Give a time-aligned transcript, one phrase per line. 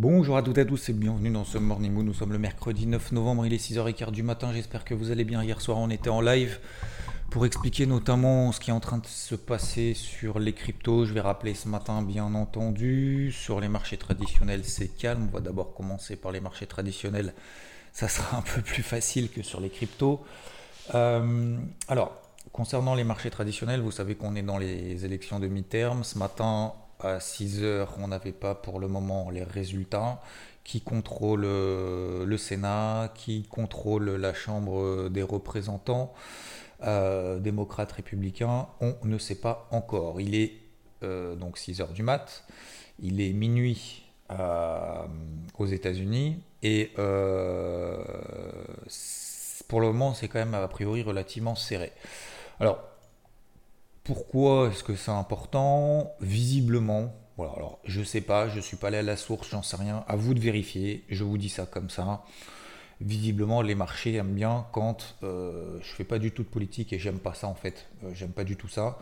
[0.00, 2.04] Bonjour à toutes et à tous et bienvenue dans ce Morning Moon.
[2.04, 4.52] Nous sommes le mercredi 9 novembre, il est 6h15 du matin.
[4.52, 5.42] J'espère que vous allez bien.
[5.42, 6.60] Hier soir, on était en live
[7.30, 11.04] pour expliquer notamment ce qui est en train de se passer sur les cryptos.
[11.04, 15.26] Je vais rappeler ce matin, bien entendu, sur les marchés traditionnels, c'est calme.
[15.32, 17.34] On va d'abord commencer par les marchés traditionnels.
[17.92, 20.24] Ça sera un peu plus facile que sur les cryptos.
[20.94, 26.04] Euh, alors, concernant les marchés traditionnels, vous savez qu'on est dans les élections de mi-terme.
[26.04, 30.20] Ce matin, à 6 heures, on n'avait pas pour le moment les résultats.
[30.64, 36.12] Qui contrôle euh, le Sénat, qui contrôle la Chambre des représentants,
[36.82, 40.20] euh, démocrates, républicains, on ne sait pas encore.
[40.20, 40.52] Il est
[41.02, 42.44] euh, donc 6 heures du mat,
[43.00, 44.04] il est minuit
[45.58, 46.90] aux États-Unis et
[49.68, 51.92] pour le moment, c'est quand même a priori relativement serré.
[52.60, 52.78] Alors,
[54.08, 56.14] pourquoi est-ce que c'est important?
[56.22, 59.76] Visiblement, voilà, alors je sais pas, je suis pas allé à la source, j'en sais
[59.76, 60.02] rien.
[60.08, 61.04] À vous de vérifier.
[61.10, 62.24] Je vous dis ça comme ça.
[63.02, 66.98] Visiblement, les marchés aiment bien quand euh, je fais pas du tout de politique et
[66.98, 67.90] j'aime pas ça en fait.
[68.02, 68.98] Euh, j'aime pas du tout ça.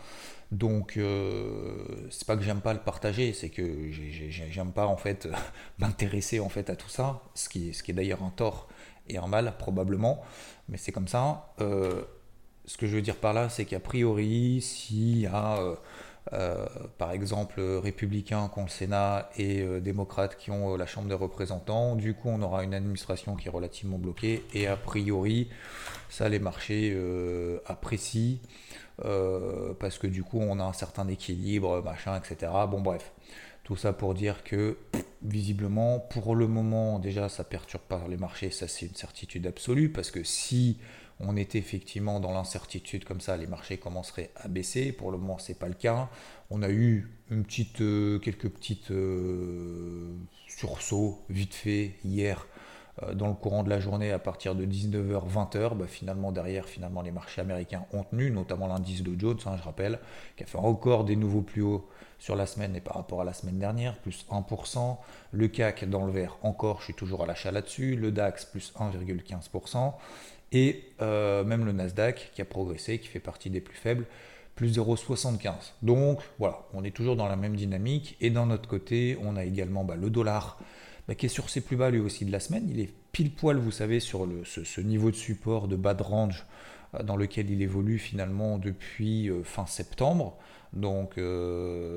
[0.51, 5.29] Donc, euh, c'est pas que j'aime pas le partager, c'est que j'aime pas en fait
[5.79, 8.67] m'intéresser en fait à tout ça, ce qui, ce qui est d'ailleurs un tort
[9.09, 10.25] et un mal probablement,
[10.69, 11.55] mais c'est comme ça.
[12.67, 15.75] Euh, ce que je veux dire par là, c'est qu'a priori, s'il y a, euh,
[16.33, 16.67] euh,
[16.99, 21.97] par exemple, républicains qui ont le Sénat et démocrates qui ont la Chambre des représentants,
[21.97, 25.49] du coup, on aura une administration qui est relativement bloquée, et a priori,
[26.09, 26.97] ça, les marchés
[27.67, 28.39] apprécient,
[28.99, 32.51] parce que du coup, on a un certain équilibre, machin, etc.
[32.69, 33.13] Bon, bref.
[33.63, 34.77] Tout ça pour dire que
[35.23, 39.91] visiblement, pour le moment, déjà, ça perturbe pas les marchés, ça c'est une certitude absolue,
[39.91, 40.79] parce que si
[41.21, 44.93] on était effectivement dans l'incertitude comme ça, les marchés commenceraient à baisser.
[44.93, 46.11] Pour le moment, c'est pas le cas.
[46.51, 50.15] On a eu une petite, euh, quelques petites euh,
[50.47, 52.47] sursauts vite fait hier
[53.03, 55.75] euh, dans le courant de la journée à partir de 19h, 20h.
[55.75, 59.63] Bah, finalement, derrière, finalement, les marchés américains ont tenu, notamment l'indice de Jones, hein, je
[59.63, 59.99] rappelle,
[60.37, 61.89] qui a fait encore des nouveaux plus hauts
[62.19, 64.97] sur la semaine et par rapport à la semaine dernière, plus 1%.
[65.33, 67.97] Le CAC dans le vert encore, je suis toujours à l'achat là-dessus.
[67.97, 69.95] Le DAX, plus 1,15%.
[70.53, 74.07] Et euh, même le Nasdaq qui a progressé, qui fait partie des plus faibles,
[74.55, 75.53] plus 0,75.
[75.83, 78.17] Donc voilà, on est toujours dans la même dynamique.
[78.21, 80.59] Et d'un autre côté, on a également bah, le dollar
[81.09, 82.67] bah, qui est sur ses plus bas lui aussi de la semaine.
[82.71, 86.47] Il est pile poil, vous savez, sur ce, niveau de support de bas de range
[86.95, 90.39] euh, dans lequel il évolue finalement depuis euh, fin septembre.
[90.73, 91.15] Donc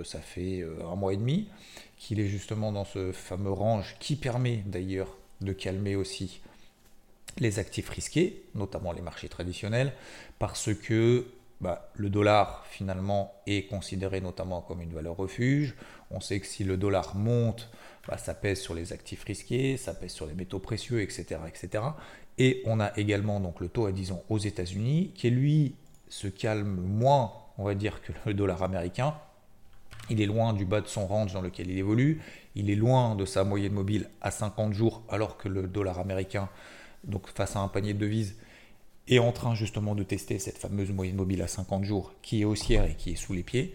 [0.05, 1.49] ça fait un mois et demi
[1.97, 6.39] qu'il est justement dans ce fameux range qui permet d'ailleurs de calmer aussi
[7.37, 9.93] les actifs risqués, notamment les marchés traditionnels,
[10.39, 11.25] parce que
[11.61, 15.75] bah, le dollar finalement est considéré notamment comme une valeur refuge.
[16.09, 17.69] On sait que si le dollar monte,
[18.07, 21.83] bah, ça pèse sur les actifs risqués, ça pèse sur les métaux précieux, etc., etc.
[22.37, 25.75] Et on a également donc le taux à 10 ans aux États-Unis qui lui
[26.07, 29.13] se calme moins, on va dire, que le dollar américain.
[30.09, 32.21] Il est loin du bas de son range dans lequel il évolue.
[32.55, 36.49] Il est loin de sa moyenne mobile à 50 jours, alors que le dollar américain,
[37.03, 38.35] donc face à un panier de devises,
[39.07, 42.45] est en train justement de tester cette fameuse moyenne mobile à 50 jours qui est
[42.45, 43.73] haussière et qui est sous les pieds.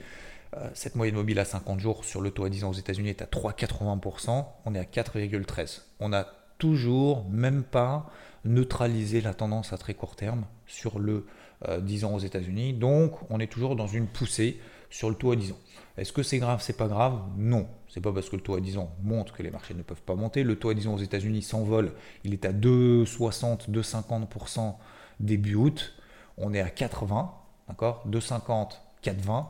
[0.56, 3.08] Euh, cette moyenne mobile à 50 jours sur le taux à 10 ans aux États-Unis
[3.08, 5.80] est à 3,80%, on est à 4,13%.
[6.00, 8.10] On n'a toujours même pas
[8.44, 11.26] neutralisé la tendance à très court terme sur le
[11.80, 14.60] 10 euh, ans aux États-Unis, donc on est toujours dans une poussée
[14.94, 15.58] sur le taux à 10 ans.
[15.98, 17.18] Est-ce que c'est grave C'est pas grave?
[17.36, 17.66] Non.
[17.88, 20.02] C'est pas parce que le taux à 10 ans monte que les marchés ne peuvent
[20.02, 20.44] pas monter.
[20.44, 21.92] Le taux à 10 ans aux États-Unis s'envole.
[22.22, 24.74] Il est à 2,60, 2,50%
[25.18, 25.94] début août.
[26.38, 27.28] On est à 4,20,
[27.68, 28.04] d'accord?
[28.08, 29.46] 2,50, 4,20.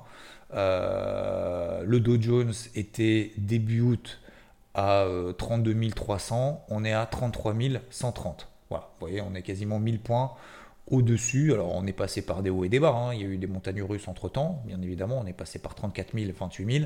[0.55, 4.21] Euh, le Dow Jones était début août
[4.73, 7.55] à 32 euh, 300, on est à 33
[7.91, 8.49] 130.
[8.71, 10.33] Voilà, vous voyez, on est quasiment 1000 points
[10.91, 11.53] au-dessus.
[11.53, 13.15] Alors on est passé par des hauts et des bas, hein.
[13.15, 16.19] il y a eu des montagnes russes entre-temps, bien évidemment, on est passé par 34
[16.19, 16.85] 000, 28 000,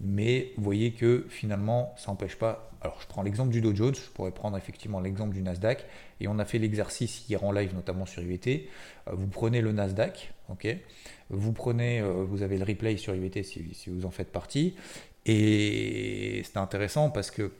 [0.00, 2.70] mais vous voyez que finalement ça n'empêche pas...
[2.80, 5.86] Alors je prends l'exemple du Dow Jones, je pourrais prendre effectivement l'exemple du Nasdaq,
[6.20, 8.68] et on a fait l'exercice hier en live, notamment sur IVT.
[9.08, 10.76] Euh, vous prenez le Nasdaq, ok
[11.28, 14.76] vous prenez, euh, vous avez le replay sur IVT si, si vous en faites partie,
[15.24, 17.52] Et c'est intéressant parce que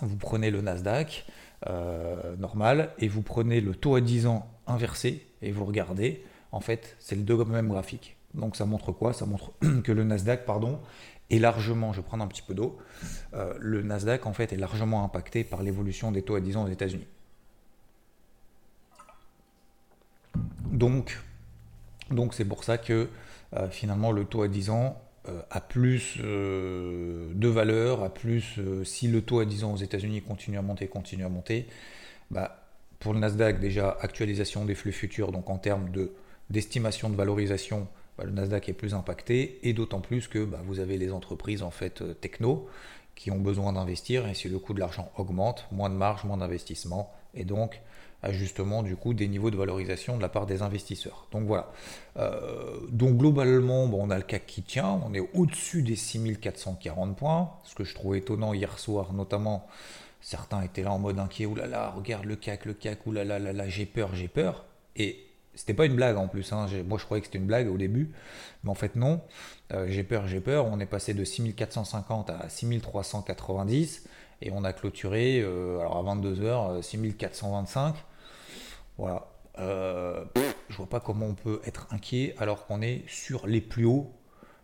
[0.00, 1.26] vous prenez le Nasdaq
[1.68, 6.22] euh, normal et vous prenez le taux à 10 ans inversé et vous regardez,
[6.52, 8.16] en fait, c'est le deux même graphique.
[8.34, 9.12] Donc ça montre quoi?
[9.12, 9.52] Ça montre
[9.84, 10.80] que le Nasdaq, pardon,
[11.30, 12.78] est largement, je vais prendre un petit peu d'eau,
[13.34, 16.64] euh, le Nasdaq en fait est largement impacté par l'évolution des taux à 10 ans
[16.64, 17.06] aux États-Unis.
[20.70, 21.18] Donc,
[22.10, 23.08] donc c'est pour ça que
[23.54, 29.08] euh, finalement le taux à 10 ans euh, a plus de valeur, a plus si
[29.08, 31.66] le taux à 10 ans aux États-Unis continue à monter, continue à monter,
[32.30, 32.65] bah,
[32.98, 36.12] pour le Nasdaq déjà actualisation des flux futurs, donc en termes de
[36.48, 40.78] d'estimation de valorisation, bah, le Nasdaq est plus impacté et d'autant plus que bah, vous
[40.78, 42.68] avez les entreprises en fait techno
[43.16, 46.36] qui ont besoin d'investir et si le coût de l'argent augmente, moins de marge, moins
[46.36, 47.80] d'investissement et donc
[48.22, 51.26] ajustement du coup des niveaux de valorisation de la part des investisseurs.
[51.32, 51.72] Donc voilà.
[52.16, 57.50] Euh, donc globalement, on a le CAC qui tient, on est au-dessus des 6440 points,
[57.64, 59.66] ce que je trouve étonnant hier soir, notamment
[60.26, 63.68] certains étaient là en mode inquiet, oulala, regarde le CAC, le CAC, oulala, là, là,
[63.68, 64.64] j'ai peur, j'ai peur.
[64.96, 65.24] Et
[65.54, 66.66] c'était pas une blague en plus, hein.
[66.84, 68.10] moi je croyais que c'était une blague au début,
[68.64, 69.22] mais en fait non,
[69.72, 74.08] euh, j'ai peur, j'ai peur, on est passé de 6450 à 6390
[74.42, 77.94] et on a clôturé euh, alors à 22h 6425.
[78.98, 79.28] Voilà.
[79.60, 80.24] Euh,
[80.68, 84.12] je vois pas comment on peut être inquiet alors qu'on est sur les plus hauts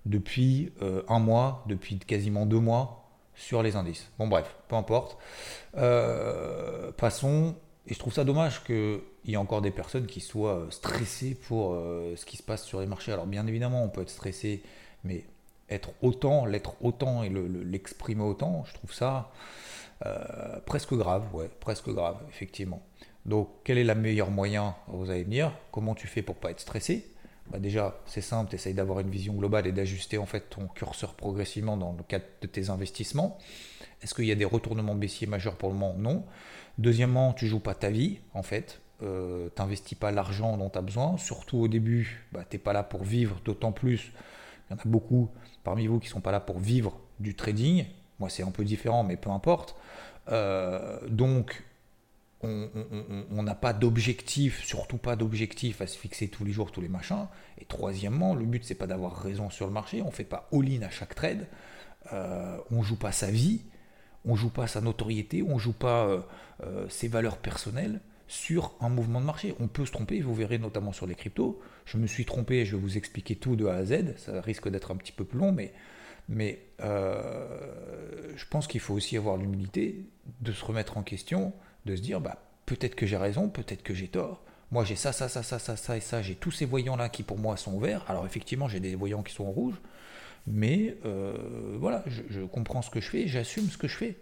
[0.06, 3.01] depuis euh, un mois, depuis quasiment deux mois
[3.34, 4.10] sur les indices.
[4.18, 5.18] Bon bref, peu importe.
[5.76, 7.54] Euh, passons.
[7.86, 11.74] Et je trouve ça dommage qu'il y ait encore des personnes qui soient stressées pour
[11.74, 13.10] ce qui se passe sur les marchés.
[13.12, 14.62] Alors bien évidemment, on peut être stressé,
[15.02, 15.24] mais
[15.68, 19.32] être autant, l'être autant et l'exprimer autant, je trouve ça
[20.64, 22.82] presque grave, ouais, presque grave, effectivement.
[23.26, 26.50] Donc, quel est le meilleur moyen Vous allez me dire, comment tu fais pour pas
[26.50, 27.06] être stressé?
[27.52, 30.66] Bah Déjà, c'est simple, tu essayes d'avoir une vision globale et d'ajuster en fait ton
[30.68, 33.38] curseur progressivement dans le cadre de tes investissements.
[34.02, 35.94] Est-ce qu'il y a des retournements baissiers majeurs pour le moment?
[35.98, 36.24] Non.
[36.78, 38.80] Deuxièmement, tu joues pas ta vie en fait.
[39.02, 41.16] Euh, tu n'investis pas l'argent dont tu as besoin.
[41.18, 44.12] Surtout au début, bah, tu n'es pas là pour vivre, d'autant plus.
[44.70, 45.28] Il y en a beaucoup
[45.62, 47.84] parmi vous qui ne sont pas là pour vivre du trading.
[48.18, 49.76] Moi, c'est un peu différent, mais peu importe.
[50.30, 51.64] Euh, donc,
[52.42, 56.88] on n'a pas d'objectif, surtout pas d'objectif à se fixer tous les jours, tous les
[56.88, 57.26] machins.
[57.60, 60.82] Et troisièmement, le but c'est pas d'avoir raison sur le marché, on fait pas all-in
[60.82, 61.46] à chaque trade,
[62.12, 63.62] euh, on joue pas sa vie,
[64.24, 66.20] on joue pas sa notoriété, on joue pas euh,
[66.64, 69.54] euh, ses valeurs personnelles sur un mouvement de marché.
[69.60, 71.60] On peut se tromper, vous verrez notamment sur les cryptos.
[71.84, 74.68] Je me suis trompé, je vais vous expliquer tout de A à Z, ça risque
[74.68, 75.72] d'être un petit peu plus long, mais,
[76.28, 80.06] mais je pense qu'il faut aussi avoir l'humilité
[80.40, 81.52] de se remettre en question
[81.86, 84.42] de se dire bah, peut-être que j'ai raison, peut-être que j'ai tort.
[84.70, 87.22] Moi j'ai ça, ça, ça, ça, ça, ça et ça, j'ai tous ces voyants-là qui
[87.22, 88.04] pour moi sont verts.
[88.08, 89.80] Alors effectivement j'ai des voyants qui sont rouges,
[90.46, 94.18] mais euh, voilà, je, comprends ce que je fais, j'assume ce que je fais.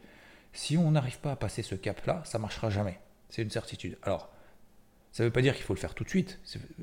[0.53, 2.99] Si on n'arrive pas à passer ce cap-là, ça marchera jamais.
[3.29, 3.97] C'est une certitude.
[4.03, 4.29] Alors,
[5.13, 6.41] ça ne veut pas dire qu'il faut le faire tout de suite.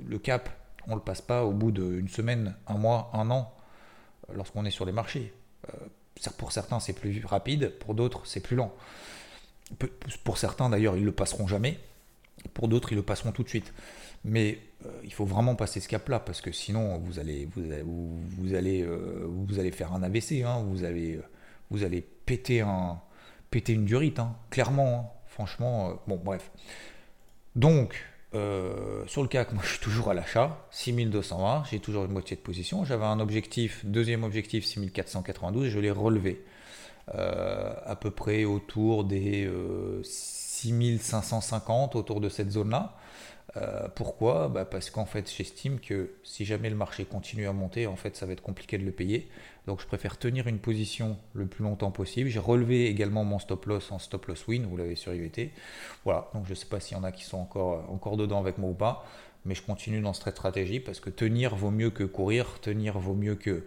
[0.07, 0.49] Le cap,
[0.87, 3.53] on ne le passe pas au bout d'une semaine, un mois, un an,
[4.33, 5.33] lorsqu'on est sur les marchés.
[5.69, 5.77] Euh,
[6.37, 8.73] pour certains, c'est plus rapide, pour d'autres, c'est plus lent.
[10.23, 11.77] Pour certains d'ailleurs, ils le passeront jamais.
[12.53, 13.73] Pour d'autres, ils le passeront tout de suite.
[14.23, 18.81] Mais euh, il faut vraiment passer ce cap-là parce que sinon, vous allez, vous, allez,
[18.81, 20.43] euh, vous allez faire un AVC.
[20.43, 20.63] Hein.
[20.67, 21.23] vous, allez, euh,
[21.69, 22.99] vous allez péter, un,
[23.51, 24.35] péter une durite, hein.
[24.49, 24.99] clairement.
[24.99, 25.19] Hein.
[25.27, 26.51] franchement, bon, bref.
[27.55, 28.05] Donc,
[29.07, 32.41] sur le CAC, moi je suis toujours à l'achat, 6220, j'ai toujours une moitié de
[32.41, 32.85] position.
[32.85, 36.43] J'avais un objectif, deuxième objectif 6492 et je l'ai relevé.
[37.15, 39.49] Euh, à peu près autour des
[40.03, 42.95] 6550, euh, autour de cette zone-là.
[43.55, 44.49] Euh, pourquoi?
[44.49, 48.17] Bah Parce qu'en fait, j'estime que si jamais le marché continue à monter, en fait,
[48.17, 49.29] ça va être compliqué de le payer.
[49.67, 52.29] Donc, je préfère tenir une position le plus longtemps possible.
[52.29, 55.53] J'ai relevé également mon stop loss en stop loss win, vous l'avez sur IVT.
[56.03, 58.39] Voilà, donc je ne sais pas s'il y en a qui sont encore, encore dedans
[58.39, 59.05] avec moi ou pas,
[59.45, 63.15] mais je continue dans cette stratégie parce que tenir vaut mieux que courir, tenir vaut
[63.15, 63.63] mieux que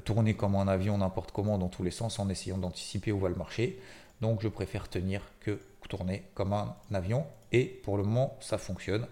[0.00, 3.28] tourner comme un avion n'importe comment dans tous les sens en essayant d'anticiper où va
[3.28, 3.78] le marché.
[4.20, 5.58] Donc je préfère tenir que
[5.88, 9.06] tourner comme un avion et pour le moment ça fonctionne.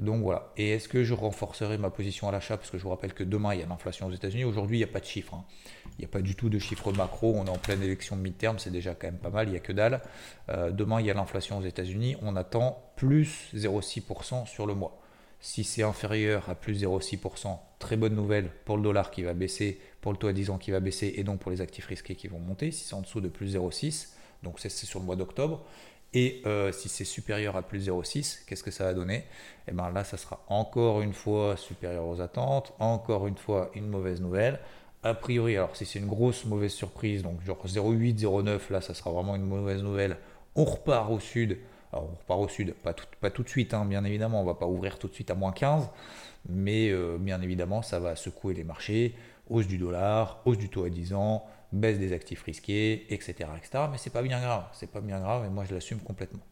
[0.00, 0.50] Donc voilà.
[0.56, 2.56] Et est-ce que je renforcerai ma position à l'achat?
[2.56, 4.44] Parce que je vous rappelle que demain il y a l'inflation aux États-Unis.
[4.44, 5.34] Aujourd'hui il n'y a pas de chiffres.
[5.34, 5.44] Hein.
[5.98, 7.34] Il n'y a pas du tout de chiffres macro.
[7.36, 8.58] On est en pleine élection de mid-term.
[8.58, 9.48] C'est déjà quand même pas mal.
[9.48, 10.00] Il n'y a que dalle.
[10.48, 12.16] Euh, demain il y a l'inflation aux États-Unis.
[12.22, 14.99] On attend plus 0,6% sur le mois.
[15.40, 19.80] Si c'est inférieur à plus 0,6%, très bonne nouvelle pour le dollar qui va baisser,
[20.00, 22.14] pour le taux à 10 ans qui va baisser et donc pour les actifs risqués
[22.14, 22.70] qui vont monter.
[22.70, 24.08] Si c'est en dessous de plus 0,6,
[24.42, 25.64] donc c'est sur le mois d'octobre.
[26.12, 29.16] Et euh, si c'est supérieur à plus 0,6%, qu'est-ce que ça va donner?
[29.16, 29.24] Et
[29.68, 33.86] eh bien là, ça sera encore une fois supérieur aux attentes, encore une fois une
[33.86, 34.58] mauvaise nouvelle,
[35.02, 38.92] a priori, alors si c'est une grosse mauvaise surprise, donc genre 0,8, 0,9, là ça
[38.92, 40.18] sera vraiment une mauvaise nouvelle,
[40.54, 41.56] on repart au sud.
[41.92, 42.92] Alors on repart au sud, pas
[43.30, 45.52] tout, de suite, hein, bien évidemment, on va pas ouvrir tout de suite à moins
[45.52, 45.88] 15,
[46.48, 49.14] mais euh, bien évidemment ça va secouer les marchés,
[49.48, 53.50] hausse du dollar, hausse du taux à 10 ans, baisse des actifs risqués, etc.
[53.56, 53.84] etc.
[53.90, 56.42] mais c'est pas bien grave, c'est pas bien grave, et moi je l'assume complètement.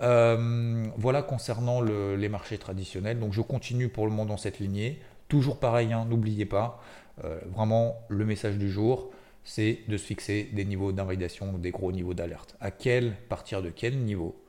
[0.00, 5.00] Euh, voilà concernant les marchés traditionnels, donc je continue pour le moment dans cette lignée,
[5.28, 6.82] toujours pareil, hein, n'oubliez pas,
[7.24, 9.10] euh, vraiment, le message du jour,
[9.44, 12.56] c'est de se fixer des niveaux d'invalidation, des gros niveaux d'alerte.
[12.60, 14.41] À quel, partir de quel niveau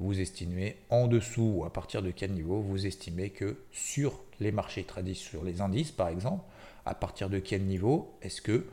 [0.00, 4.50] vous estimez, en dessous ou à partir de quel niveau vous estimez que sur les
[4.50, 6.42] marchés traditionnels, sur les indices par exemple,
[6.86, 8.66] à partir de quel niveau est-ce que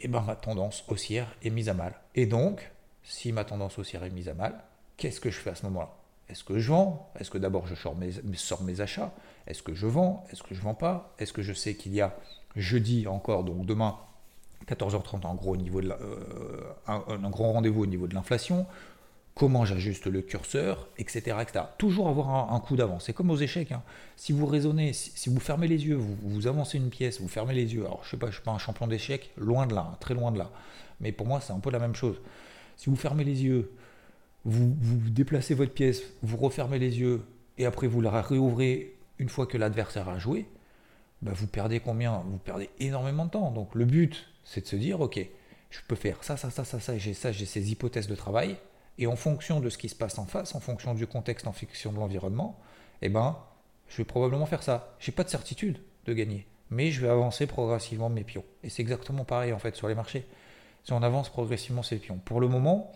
[0.00, 1.94] eh ben, ma tendance haussière est mise à mal?
[2.14, 2.70] Et donc,
[3.02, 4.62] si ma tendance haussière est mise à mal,
[4.96, 5.94] qu'est-ce que je fais à ce moment-là?
[6.28, 7.10] Est-ce que je vends?
[7.18, 9.12] Est-ce que d'abord je sors mes, achats?
[9.46, 10.24] Est-ce que je vends?
[10.30, 11.14] Est-ce que je ne vends pas?
[11.18, 12.16] Est-ce que je sais qu'il y a
[12.56, 13.98] jeudi encore, donc demain,
[14.66, 18.66] 14h30 en gros au niveau de euh, un, grand rendez-vous au niveau de l'inflation,
[19.34, 21.36] comment j'ajuste le curseur, etc.
[21.40, 21.64] etc.
[21.78, 23.04] Toujours avoir un, coup d'avance.
[23.06, 23.72] C'est comme aux échecs.
[23.72, 23.82] Hein.
[24.16, 27.74] Si vous raisonnez, si, vous fermez les yeux, vous, avancez une pièce, vous fermez les
[27.74, 27.84] yeux.
[27.86, 30.38] Alors je je suis pas un champion d'échecs, loin de là, hein, très loin de
[30.38, 30.50] là.
[31.00, 32.16] Mais pour moi, c'est un peu la même chose.
[32.76, 33.72] Si vous fermez les yeux,
[34.44, 37.22] vous, vous déplacez votre pièce, vous refermez les yeux,
[37.58, 40.46] et après vous la réouvrez une fois que l'adversaire a joué,
[41.22, 42.22] bah, vous perdez combien?
[42.26, 43.50] Vous perdez énormément de temps.
[43.52, 45.24] Donc le but, c'est de se dire, ok,
[45.70, 48.56] je peux faire ça, ça, ça, ça, ça, j'ai ça, j'ai ces hypothèses de travail,
[48.98, 51.52] et en fonction de ce qui se passe en face, en fonction du contexte, en
[51.52, 52.58] fonction de l'environnement,
[53.00, 53.36] eh ben,
[53.88, 54.94] je vais probablement faire ça.
[54.98, 58.44] J'ai pas de certitude de gagner, mais je vais avancer progressivement mes pions.
[58.62, 60.26] Et c'est exactement pareil en fait sur les marchés.
[60.84, 62.18] Si on avance progressivement ces pions.
[62.24, 62.92] Pour le moment,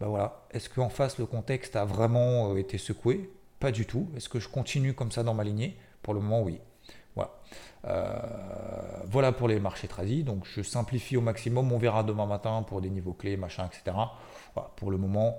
[0.00, 3.30] bah voilà, est-ce qu'en face le contexte a vraiment euh, été secoué?
[3.60, 4.08] Pas du tout.
[4.16, 5.76] Est-ce que je continue comme ça dans ma lignée?
[6.02, 6.60] Pour le moment, oui.
[7.14, 7.30] Voilà.
[7.86, 10.22] Euh, voilà pour les marchés tradis.
[10.22, 11.72] Donc je simplifie au maximum.
[11.72, 13.96] On verra demain matin pour des niveaux clés, machin, etc.
[14.76, 15.36] Pour le moment,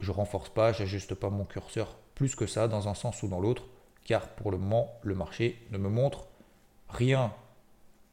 [0.00, 3.40] je renforce pas, j'ajuste pas mon curseur plus que ça dans un sens ou dans
[3.40, 3.64] l'autre,
[4.04, 6.26] car pour le moment, le marché ne me montre
[6.88, 7.32] rien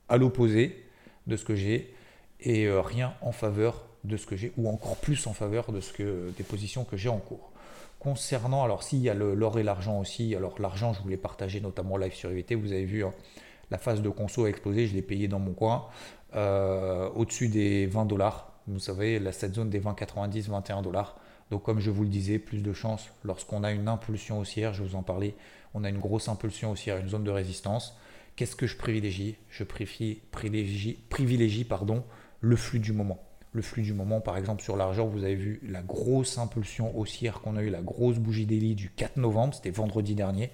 [0.10, 0.86] à l'opposé
[1.28, 1.94] de ce que j'ai
[2.42, 5.80] et euh, rien en faveur de ce que j'ai, ou encore plus en faveur de
[5.80, 7.52] ce que des positions que j'ai en cours.
[8.00, 11.96] Concernant, alors s'il y a l'or et l'argent aussi, alors l'argent je voulais partager notamment
[11.96, 13.14] live sur IVT, vous avez vu hein,
[13.72, 15.88] la phase de conso a explosé, je l'ai payé dans mon coin,
[16.36, 21.18] euh, au-dessus des 20 dollars, vous savez, cette zone des 20,90, 21 dollars.
[21.52, 24.84] Donc comme je vous le disais, plus de chance lorsqu'on a une impulsion haussière, je
[24.84, 25.36] vous en parlais,
[25.74, 27.98] on a une grosse impulsion haussière, une zone de résistance.
[28.36, 29.38] Qu'est-ce que je privilégie?
[29.50, 32.04] Je privilégie, privilégie, pardon,
[32.42, 33.20] le flux du moment
[33.54, 34.20] le flux du moment.
[34.20, 37.82] Par exemple, sur l'argent, vous avez vu la grosse impulsion haussière qu'on a eu, la
[37.82, 40.46] grosse bougie d'Eli du 4 novembre, c'était vendredi dernier.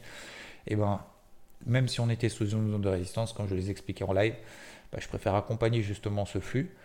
[0.67, 1.01] Et eh ben,
[1.65, 4.35] même si on était sous une zone de résistance, comme je les expliquais en live,
[4.91, 6.75] ben, je préfère accompagner justement ce flux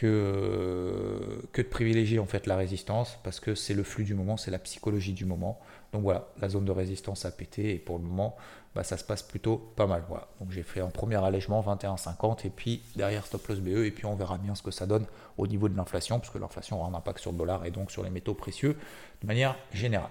[0.00, 4.50] que, de privilégier en fait la résistance parce que c'est le flux du moment, c'est
[4.50, 5.60] la psychologie du moment.
[5.92, 8.34] Donc voilà, la zone de résistance a pété et pour le moment,
[8.74, 10.02] bah, ça se passe plutôt pas mal.
[10.08, 10.28] Voilà.
[10.40, 14.06] Donc j'ai fait un premier allègement 21,50 et puis derrière stop loss BE et puis
[14.06, 15.04] on verra bien ce que ça donne
[15.36, 17.90] au niveau de l'inflation parce que l'inflation aura un impact sur le dollar et donc
[17.90, 18.78] sur les métaux précieux
[19.20, 20.10] de manière générale.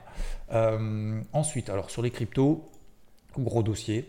[0.53, 2.69] Euh, ensuite, alors sur les cryptos,
[3.37, 4.07] gros dossier.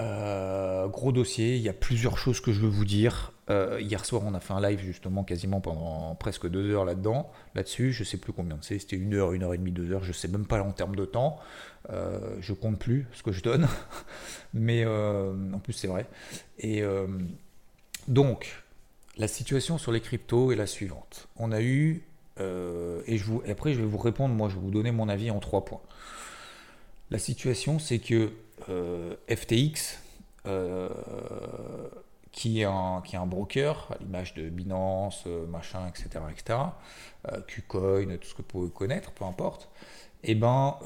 [0.00, 3.32] Euh, gros dossier, il y a plusieurs choses que je veux vous dire.
[3.50, 7.30] Euh, hier soir, on a fait un live justement quasiment pendant presque deux heures là-dedans,
[7.54, 7.92] là-dessus.
[7.92, 10.04] Je sais plus combien c'est, c'était une heure, une heure et demie, deux heures.
[10.04, 11.38] Je sais même pas en termes de temps.
[11.90, 13.66] Euh, je compte plus ce que je donne,
[14.54, 16.06] mais en plus c'est vrai.
[16.58, 16.82] Et
[18.06, 18.62] donc,
[19.16, 21.28] la situation sur les cryptos est la suivante.
[21.36, 22.02] On a eu,
[22.38, 24.34] et, je vous, et après je vais vous répondre.
[24.34, 25.80] Moi, je vais vous donner mon avis en trois points.
[27.10, 28.28] La situation, c'est que euh,
[29.28, 29.98] FTX,
[30.46, 30.88] euh,
[32.32, 36.58] qui, est un, qui est un broker, à l'image de Binance, euh, machin, etc., etc.,
[37.46, 39.68] Qcoin, tout ce que vous pouvez connaître, peu importe,
[40.22, 40.76] et eh ben,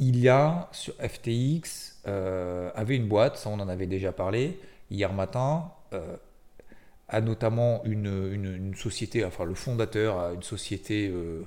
[0.00, 5.12] il y a sur FTX, avait une boîte, ça on en avait déjà parlé, hier
[5.12, 5.70] matin,
[7.08, 11.42] a notamment une, une, société, enfin le fondateur a une société euh,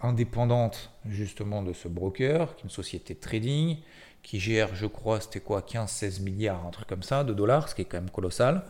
[0.00, 3.78] indépendante justement de ce broker, qui est une société de trading,
[4.22, 7.74] qui gère, je crois, c'était quoi, 15-16 milliards, un truc comme ça, de dollars, ce
[7.74, 8.64] qui est quand même colossal.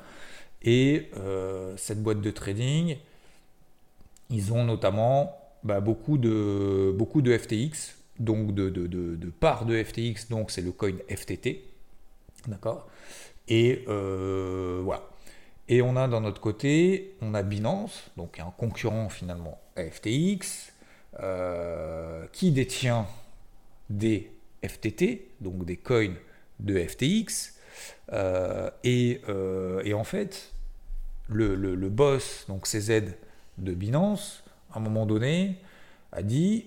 [0.62, 2.96] Et euh, cette boîte de trading,
[4.28, 10.50] ils ont notamment bah, beaucoup, de, beaucoup de FTX, donc de, parts de FTX, donc
[10.50, 11.64] c'est le coin FTT.
[12.46, 12.88] D'accord?
[13.48, 15.02] Et euh, voilà.
[15.72, 20.72] Et on a dans notre côté, on a Binance, donc un concurrent finalement à FTX,
[21.20, 23.06] euh, qui détient
[23.88, 24.32] des
[24.66, 26.16] FTT, donc des coins
[26.58, 27.54] de FTX.
[28.82, 29.20] Et,
[29.84, 30.52] et, en fait,
[31.28, 33.14] le, le, boss, donc CZ
[33.58, 35.56] de Binance, à un moment donné,
[36.10, 36.66] a dit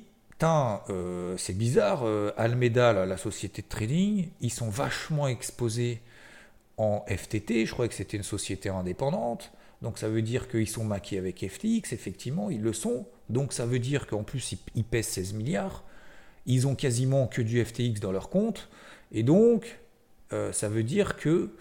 [1.38, 2.04] c'est bizarre,
[2.38, 6.02] Almeda, la société de trading, ils sont vachement exposés
[6.78, 7.66] en FTT.
[7.66, 9.52] Je crois que c'était une société indépendante.
[9.82, 13.06] Donc ça veut dire qu'ils sont maqués avec FTX, effectivement, ils le sont.
[13.30, 15.84] Donc ça veut dire qu'en plus, ils pèsent 16 milliards.
[16.46, 18.70] Ils ont quasiment que du FTX dans leur compte.
[19.12, 19.80] Et donc,
[20.34, 21.52] euh, ça veut dire que,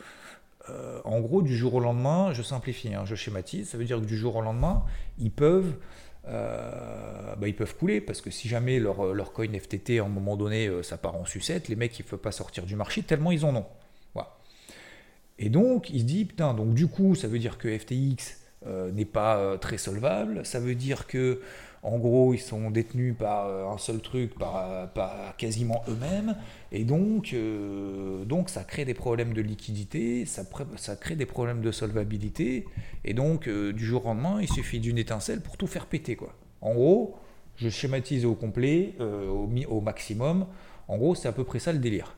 [0.70, 4.00] euh, en gros, du jour au lendemain, je simplifie, hein, je schématise, ça veut dire
[4.00, 4.84] que du jour au lendemain,
[5.18, 5.74] ils peuvent,
[6.28, 8.00] euh, bah, ils peuvent couler.
[8.00, 11.24] Parce que si jamais leur, leur coin FTT, à un moment donné, ça part en
[11.24, 13.66] sucette, les mecs, ils ne peuvent pas sortir du marché tellement ils en ont.
[15.42, 18.92] Et donc, il se dit, putain, donc du coup, ça veut dire que FTX euh,
[18.92, 21.40] n'est pas euh, très solvable, ça veut dire que,
[21.82, 24.88] en gros, ils sont détenus par euh, un seul truc, par,
[25.36, 26.36] quasiment eux-mêmes,
[26.70, 27.34] et donc,
[28.24, 30.44] donc ça crée des problèmes de liquidité, ça,
[30.94, 32.64] crée des problèmes de solvabilité,
[33.04, 36.36] et donc, du jour au lendemain, il suffit d'une étincelle pour tout faire péter, quoi.
[36.60, 37.16] En gros,
[37.56, 40.46] je schématise au complet, au maximum,
[40.86, 42.14] en gros, c'est à peu près ça le délire.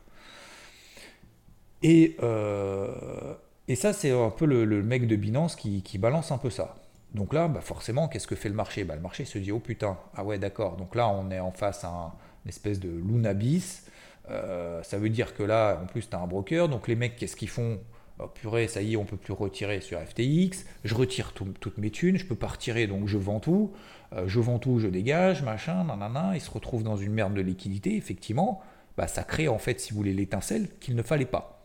[1.84, 3.34] Et, euh,
[3.68, 6.76] et ça, c'est un peu le, mec de Binance qui, balance un peu ça.
[7.12, 8.84] Donc là, bah forcément, qu'est-ce que fait le marché?
[8.84, 10.76] Bah, Le marché se dit, oh putain, ah ouais, d'accord.
[10.76, 12.12] Donc là, on est en face à un,
[12.44, 13.82] une espèce de Lunabis.
[14.30, 16.70] Euh, ça veut dire que là, en plus, tu as un broker.
[16.70, 17.78] Donc les mecs, qu'est-ce qu'ils font?
[18.18, 20.64] Oh, Purée, ça y est, on peut plus retirer sur FTX.
[20.84, 22.16] Je retire toutes mes thunes.
[22.16, 23.72] Je peux pas retirer, donc je vends tout.
[24.14, 26.32] Euh, je vends tout, je dégage, machin, nanana.
[26.34, 27.94] Ils se retrouvent dans une merde de liquidité.
[27.96, 28.62] Effectivement,
[28.96, 31.63] bah, ça crée en fait, si vous voulez, l'étincelle qu'il ne fallait pas.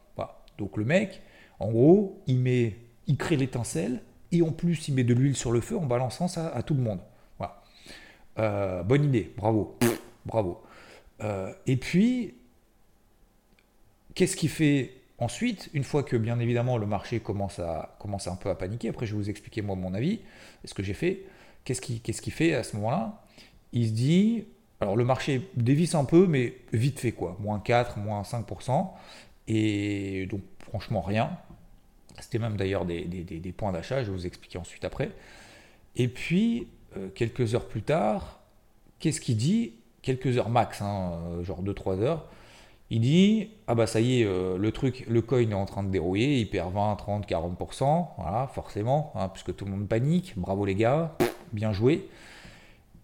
[0.60, 1.22] Donc le mec,
[1.60, 2.76] en gros, il, met,
[3.08, 4.02] il crée l'étincelle
[4.32, 6.76] et en plus il met de l'huile sur le feu en balançant ça à tout
[6.76, 7.00] le monde.
[7.40, 7.62] Voilà.
[8.38, 9.78] Euh, bonne idée, bravo,
[10.26, 10.62] bravo.
[11.22, 12.36] Euh, et puis,
[14.14, 18.36] qu'est-ce qu'il fait ensuite, une fois que bien évidemment le marché commence, à, commence un
[18.36, 20.20] peu à paniquer, après je vais vous expliquer moi mon avis,
[20.64, 21.24] ce que j'ai fait,
[21.66, 23.22] qu'est-ce qu'il fait à ce moment-là?
[23.74, 24.46] Il se dit,
[24.80, 28.90] alors le marché dévisse un peu, mais vite fait quoi, moins 4, moins 5%,
[29.50, 31.32] et donc, franchement, rien.
[32.22, 35.12] C'était même d'ailleurs des, points d'achat, je vais vous expliquer ensuite après.
[35.96, 38.40] Et puis, euh, quelques heures plus tard,
[39.00, 39.74] qu'est-ce qu'il dit?
[40.02, 42.28] Quelques heures max, hein, euh, genre 2-3 heures.
[42.92, 45.84] Il dit Ah bah ça y est, euh, le truc, le coin est en train
[45.84, 48.08] de dérouiller, il perd 20, 30, 40%.
[48.18, 50.34] Voilà, forcément, hein, puisque tout le monde panique.
[50.38, 51.16] Bravo les gars,
[51.54, 52.08] bien joué.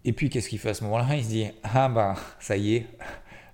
[0.04, 1.16] Et puis qu'est-ce qu'il fait à ce moment-là?
[1.16, 2.86] Il se dit Ah bah ça y est,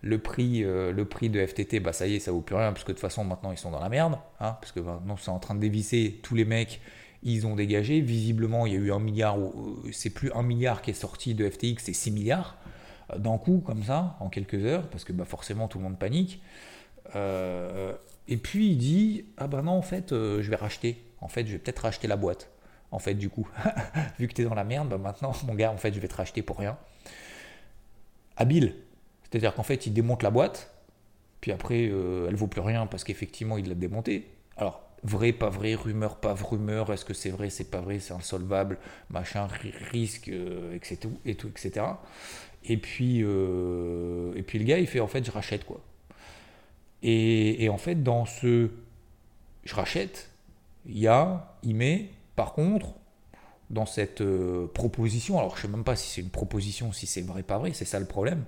[0.02, 2.72] le prix, euh, le prix de FTT, bah ça y est, ça vaut plus rien,
[2.72, 5.16] parce que de toute façon, maintenant, ils sont dans la merde, hein, parce que maintenant,
[5.16, 6.80] c'est en train de dévisser, tous les mecs,
[7.22, 10.82] ils ont dégagé, visiblement, il y a eu un milliard, euh, c'est plus un milliard
[10.82, 12.56] qui est sorti de FTX, c'est 6 milliards,
[13.12, 15.98] euh, d'un coup, comme ça, en quelques heures, parce que bah, forcément, tout le monde
[15.98, 16.42] panique.
[17.14, 21.52] et puis, il dit, ah bah non, en fait, je vais racheter, en fait, je
[21.52, 22.50] vais peut-être racheter la boîte.
[22.90, 23.48] En fait, du coup,
[24.18, 26.08] vu que tu es dans la merde, bah maintenant, mon gars, en fait, je vais
[26.08, 26.76] te racheter pour rien.
[28.36, 28.74] Habile,
[29.32, 30.70] c'est-à-dire qu'en fait, il démonte la boîte,
[31.40, 34.28] puis après, euh, elle vaut plus rien parce qu'effectivement, il l'a démontée.
[34.58, 38.12] Alors, vrai, pas vrai, rumeur, pas rumeur, est-ce que c'est vrai, c'est pas vrai, c'est
[38.12, 38.76] insolvable,
[39.08, 39.48] machin,
[39.90, 41.86] risque, euh, etc., et tout, etc.
[42.64, 45.80] Et puis, euh, et puis le gars, il fait en fait, je rachète quoi.
[47.02, 48.68] Et, et en fait, dans ce
[49.64, 50.28] je rachète,
[50.86, 52.88] il y a, il met, par contre,
[53.70, 54.22] dans cette
[54.74, 57.72] proposition, alors je sais même pas si c'est une proposition, si c'est vrai, pas vrai,
[57.72, 58.44] c'est ça le problème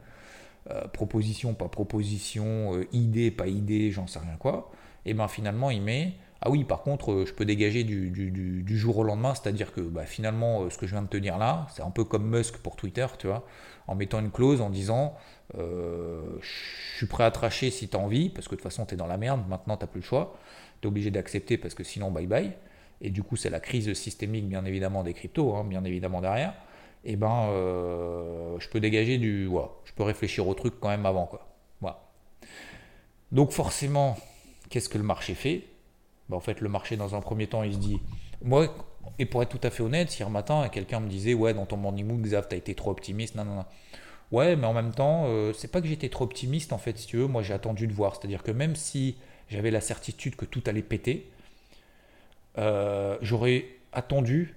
[0.70, 4.72] euh, proposition, pas proposition, euh, idée, pas idée, j'en sais rien quoi,
[5.05, 8.98] et ben finalement il met ah oui, par contre, euh, je peux dégager du, jour
[8.98, 11.83] au lendemain, c'est-à-dire que bah, finalement, ce que je viens de te dire là, c'est
[11.83, 13.46] un peu comme Musk pour Twitter, tu vois,
[13.87, 15.16] en mettant une clause en disant
[15.55, 18.94] je suis prêt à tracher si tu as envie, parce que de toute façon, tu
[18.94, 20.37] es dans la merde, maintenant, tu plus le choix,
[20.81, 22.53] tu es obligé d'accepter parce que sinon, bye bye.
[23.00, 26.55] Et du coup, c'est la crise systémique, bien évidemment, des cryptos, hein, bien évidemment derrière
[27.05, 29.49] eh ben, euh, je peux dégager du.
[29.85, 31.27] Je peux réfléchir au truc quand même avant.
[31.27, 31.47] Quoi.
[31.81, 32.01] Voilà.
[33.33, 34.17] Donc, forcément,
[34.71, 35.64] qu'est-ce que le marché fait?
[36.29, 38.01] Ben, En fait, le marché, dans un premier temps, il se dit
[38.43, 38.75] Moi,
[39.19, 41.77] et pour être tout à fait honnête, un matin, quelqu'un me disait Ouais, dans ton
[41.77, 43.35] morning mood, Xav, t'as été trop optimiste.
[43.35, 43.64] Non, non, non.
[44.33, 47.07] Ouais, mais en même temps, euh, c'est pas que j'étais trop optimiste, en fait, si
[47.07, 47.27] tu veux.
[47.27, 48.17] Moi, j'ai attendu de voir.
[48.17, 49.17] C'est-à-dire que même si
[49.49, 51.31] j'avais la certitude que tout allait péter,
[52.59, 54.55] euh, j'aurais attendu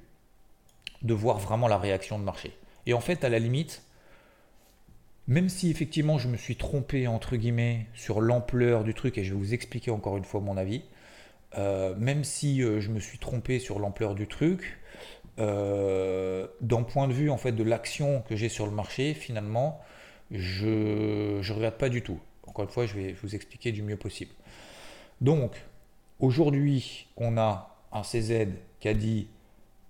[1.02, 2.58] de voir vraiment la réaction de marché.
[2.86, 3.84] Et en fait, à la limite,
[5.28, 9.34] même si effectivement je me suis trompé entre guillemets sur l'ampleur du truc, et je
[9.34, 10.84] vais vous expliquer encore une fois mon avis,
[11.58, 14.80] euh, même si euh, je me suis trompé sur l'ampleur du truc,
[15.40, 19.82] euh, d'un point de vue en fait de l'action que j'ai sur le marché, finalement,
[20.32, 22.20] je ne regrette pas du tout.
[22.48, 24.32] Encore une fois, je vais vous expliquer du mieux possible.
[25.22, 25.62] Donc,
[26.20, 28.48] aujourd'hui, on a un CZ
[28.80, 29.28] qui a dit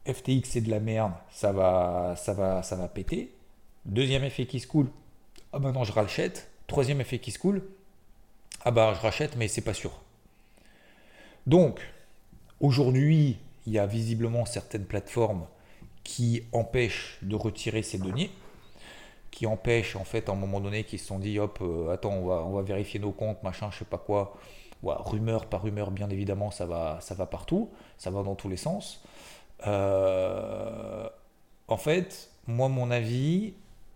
[0.08, 3.34] FTX c'est de la merde, ça va, ça va, ça va péter.
[3.86, 4.90] Deuxième effet qui se coule,
[5.54, 6.50] ah ben non, je rachète.
[6.68, 7.64] Troisième effet qui se coule,
[8.66, 9.92] ah bah je rachète, mais c'est pas sûr.
[11.46, 11.80] Donc,
[12.60, 15.46] aujourd'hui, il y a visiblement certaines plateformes
[16.04, 18.32] qui empêchent de retirer ces deniers,
[19.32, 22.14] qui empêchent en fait à un moment donné qu'ils se sont dit hop, euh, attends,
[22.14, 24.36] on va, on va vérifier nos comptes, machin, je sais pas quoi.
[24.84, 28.58] rumeur par rumeur, bien évidemment, ça va, ça va partout, ça va dans tous les
[28.58, 29.04] sens.
[29.66, 31.08] Euh,
[31.68, 33.54] en fait, moi, mon avis,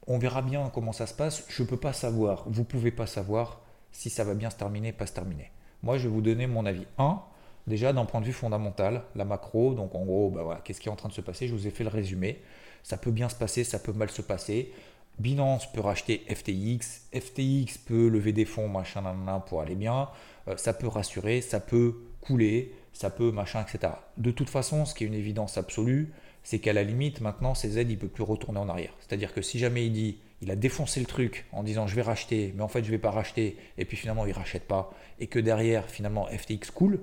[0.08, 1.46] on verra bien comment ça se passe.
[1.48, 4.56] Je ne peux pas savoir, vous ne pouvez pas savoir si ça va bien se
[4.56, 5.52] terminer, pas se terminer.
[5.84, 6.86] Moi, je vais vous donner mon avis.
[6.98, 7.22] Un,
[7.68, 10.92] déjà d'un point de vue fondamental, la macro, donc en gros, bah qu'est-ce qui est
[10.92, 11.48] en train de se passer?
[11.48, 12.42] Je vous ai fait le résumé.
[12.84, 14.74] Ça peut bien se passer, ça peut mal se passer.
[15.20, 19.04] Binance peut racheter FTX, FTX peut lever des fonds, machin,
[19.46, 20.10] pour aller bien.
[20.48, 23.94] Euh, ça peut rassurer, ça peut couler, ça peut machin, etc.
[24.18, 27.78] De toute façon, ce qui est une évidence absolue, c'est qu'à la limite, maintenant, ces
[27.78, 28.94] aides, il ne peut plus retourner en arrière.
[29.00, 32.02] C'est-à-dire que si jamais il dit, il a défoncé le truc en disant je vais
[32.02, 34.68] racheter, mais en fait je ne vais pas racheter, et puis finalement il ne rachète
[34.68, 37.00] pas, et que derrière, finalement, FTX coule,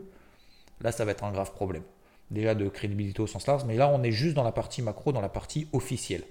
[0.81, 1.85] là, ça va être un grave problème.
[2.31, 5.13] Déjà de crédibilité au sens large, mais là, on est juste dans la partie macro,
[5.13, 6.25] dans la partie officielle.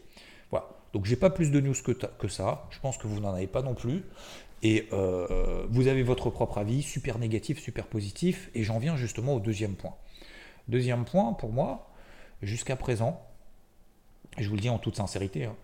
[0.52, 0.68] Voilà.
[0.94, 2.68] Donc, j'ai pas plus de news que, que ça.
[2.70, 4.04] Je pense que vous n'en avez pas non plus.
[4.64, 8.50] Et euh, vous avez votre propre avis, super négatif, super positif.
[8.56, 9.96] Et j'en viens justement au deuxième point.
[10.68, 11.90] Deuxième point, pour moi,
[12.42, 13.22] jusqu'à présent,
[14.38, 15.56] je vous le dis en toute sincérité, hein,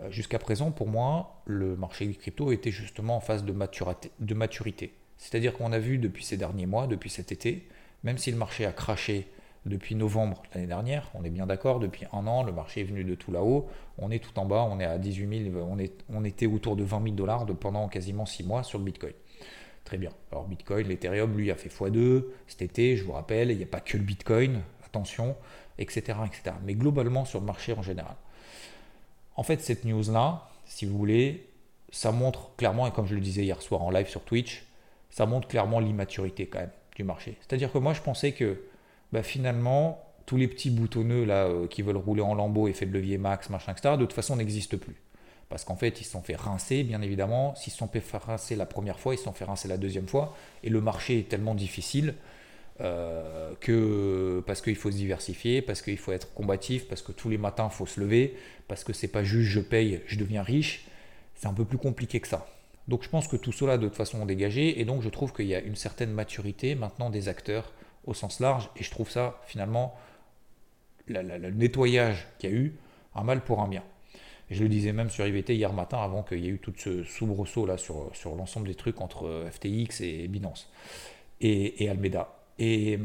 [0.00, 4.10] euh, jusqu'à présent, pour moi, le marché des crypto était justement en phase de maturité.
[4.20, 4.92] De maturité.
[5.16, 7.66] C'est-à-dire qu'on a vu depuis ces derniers mois, depuis cet été,
[8.02, 9.28] même si le marché a craché
[9.66, 13.02] depuis novembre l'année dernière, on est bien d'accord, depuis un an, le marché est venu
[13.04, 15.66] de tout là-haut, on est tout en bas, on est à 18 000,
[16.10, 19.14] on, était autour de 20 000 dollars pendant quasiment 6 mois sur le Bitcoin.
[19.84, 20.10] Très bien.
[20.32, 23.66] Alors Bitcoin, l'Ethereum, lui, a fait x2 cet été, je vous rappelle, il n'y a
[23.66, 25.36] pas que le Bitcoin, attention,
[25.78, 26.56] etc., etc.
[26.64, 28.16] Mais globalement sur le marché en général.
[29.36, 31.48] En fait, cette news-là, si vous voulez,
[31.90, 34.64] ça montre clairement, et comme je le disais hier soir en live sur Twitch,
[35.10, 37.36] ça montre clairement l'immaturité quand même du marché.
[37.40, 38.60] C'est-à-dire que moi, je pensais que
[39.14, 42.92] bah, finalement, tous les petits boutonneux là, euh, qui veulent rouler en lambeau, effet de
[42.92, 44.96] levier max, machin, etc., de toute façon, n'existent plus.
[45.48, 47.54] Parce qu'en fait, ils se sont fait rincer, bien évidemment.
[47.54, 50.08] S'ils se sont fait rincer la première fois, ils se sont fait rincer la deuxième
[50.08, 50.36] fois.
[50.64, 52.14] Et le marché est tellement difficile
[52.80, 57.28] euh, que parce qu'il faut se diversifier, parce qu'il faut être combatif, parce que tous
[57.28, 58.34] les matins, il faut se lever,
[58.66, 60.86] parce que c'est pas juste je paye, je deviens riche.
[61.36, 62.48] C'est un peu plus compliqué que ça.
[62.88, 65.46] Donc je pense que tout cela de toute façon dégagé et donc je trouve qu'il
[65.46, 67.72] y a une certaine maturité maintenant des acteurs
[68.06, 69.94] au sens large et je trouve ça finalement
[71.06, 72.74] le nettoyage qu'il y a eu
[73.14, 73.82] un mal pour un bien.
[74.50, 77.04] je le disais même sur IVT hier matin avant qu'il y ait eu tout ce
[77.04, 80.70] soubresaut là sur, sur l'ensemble des trucs entre FTX et Binance
[81.40, 82.34] et, et Almeda.
[82.58, 82.98] Et,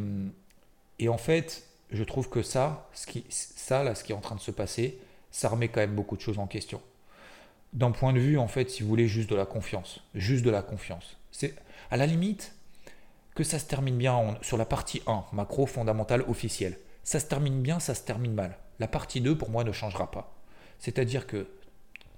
[1.00, 4.22] et, en fait, je trouve que ça, ce qui, ça là, ce qui est en
[4.22, 5.00] train de se passer,
[5.32, 6.82] ça remet quand même beaucoup de choses en question
[7.74, 10.02] d'un point de vue, en fait, si vous voulez, juste de la confiance.
[10.16, 11.18] Juste de la confiance.
[11.32, 11.54] C'est
[11.92, 12.56] à la limite
[13.40, 16.78] que ça se termine bien sur la partie 1, macro fondamentale officielle.
[17.06, 18.58] Ça se termine bien, ça se termine mal.
[18.80, 20.36] La partie 2, pour moi, ne changera pas.
[20.78, 21.48] C'est-à-dire que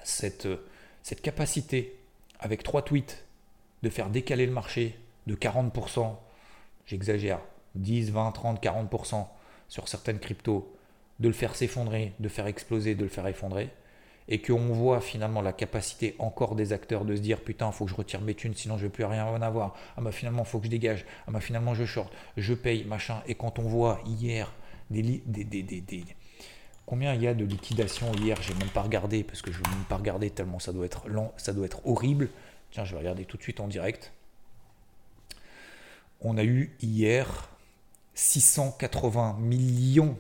[0.04, 0.48] cette,
[1.04, 1.96] cette capacité,
[2.40, 3.24] avec trois tweets,
[3.84, 6.16] de faire décaler le marché de 40%,
[6.88, 7.42] j'exagère,
[7.76, 9.28] 10, 20, 30, 40%
[9.68, 10.76] sur certaines cryptos,
[11.20, 13.70] de le faire s'effondrer, de faire exploser, de le faire effondrer,
[14.28, 17.92] et qu'on voit finalement la capacité encore des acteurs de se dire putain, faut que
[17.92, 19.76] je retire mes thunes, sinon je ne vais plus rien en avoir.
[19.98, 21.06] Ah bah finalement, faut que je dégage.
[21.28, 23.22] Ah bah finalement, je short, je paye, machin.
[23.28, 24.52] Et quand on voit hier
[24.90, 26.06] des, des, des, des
[26.86, 29.70] combien il y a de liquidations hier, j'ai même pas regardé parce que je vais
[29.70, 32.30] même pas regarder tellement ça doit être lent, ça doit être horrible.
[32.72, 34.14] Tiens, je vais regarder tout de suite en direct.
[36.22, 37.50] On a eu hier
[38.14, 40.18] 680 millions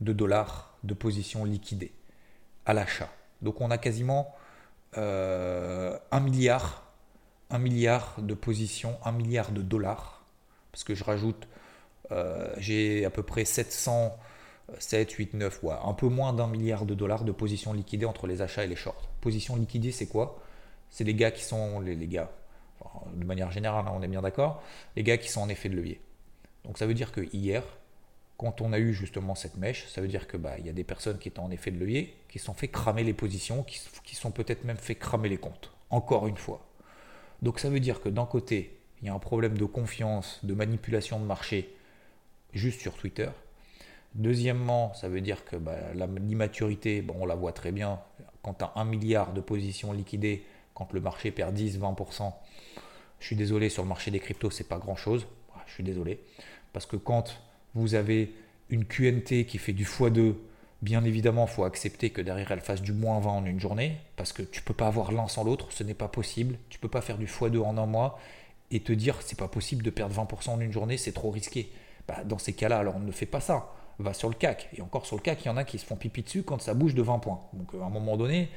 [0.00, 1.92] de dollars de positions liquidées
[2.64, 3.12] à l'achat.
[3.42, 4.34] Donc on a quasiment
[4.96, 6.84] euh, un milliard,
[7.50, 10.24] un milliard de positions, un milliard de dollars,
[10.72, 11.48] parce que je rajoute,
[12.12, 14.16] euh, j'ai à peu près 700,
[14.78, 18.26] 7, 8, 9, ouais, un peu moins d'un milliard de dollars de positions liquidées entre
[18.26, 19.08] les achats et les shorts.
[19.20, 20.40] Positions liquidées, c'est quoi?
[20.90, 22.30] C'est les gars qui sont, les, gars,
[23.14, 24.62] de manière générale, hein, on est bien d'accord,
[24.96, 26.00] les gars qui sont en effet de levier.
[26.64, 27.62] Donc ça veut dire que hier,
[28.36, 30.72] quand on a eu justement cette mèche, ça veut dire que bah il y a
[30.72, 33.80] des personnes qui étaient en effet de levier, qui sont fait cramer les positions, qui,
[34.04, 35.72] qui sont peut-être même fait cramer les comptes.
[35.90, 36.66] Encore une fois.
[37.42, 40.54] Donc ça veut dire que d'un côté, il y a un problème de confiance, de
[40.54, 41.74] manipulation de marché,
[42.52, 43.28] juste sur Twitter.
[44.14, 48.00] Deuxièmement, ça veut dire que bah, l'immaturité, on la voit très bien.
[48.42, 50.44] Quand tu as un milliard de positions liquidées,
[50.74, 52.32] quand le marché perd 10-20%,
[53.20, 55.26] je suis désolé, sur le marché des cryptos, c'est pas grand-chose.
[55.66, 56.20] je suis désolé.
[56.72, 57.38] Parce que quand
[57.76, 58.32] vous avez
[58.70, 60.34] une QNT qui fait du x2,
[60.82, 64.32] bien évidemment, faut accepter que derrière elle fasse du moins 20 en une journée, parce
[64.32, 66.56] que tu peux pas avoir l'un sans l'autre, ce n'est pas possible.
[66.70, 68.18] Tu peux pas faire du x2 en un mois
[68.70, 71.70] et te dire c'est pas possible de perdre 20% en une journée, c'est trop risqué.
[72.08, 73.72] Bah, dans ces cas-là, alors on ne fait pas ça.
[73.98, 74.68] Va sur le CAC.
[74.76, 76.60] Et encore sur le CAC, il y en a qui se font pipi dessus quand
[76.60, 77.40] ça bouge de 20 points.
[77.54, 78.50] Donc à un moment donné,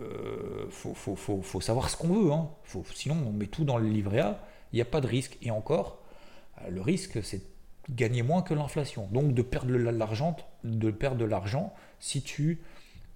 [0.00, 2.32] euh, faut, savoir ce qu'on veut.
[2.32, 2.48] Hein.
[2.94, 4.40] sinon, on met tout dans le livret A,
[4.72, 5.38] il n'y a pas de risque.
[5.42, 6.02] Et encore,
[6.62, 7.42] euh, le risque, c'est
[7.90, 9.08] gagner moins que l'inflation.
[9.12, 12.60] Donc de perdre de l'argent, de perdre de l'argent si tu,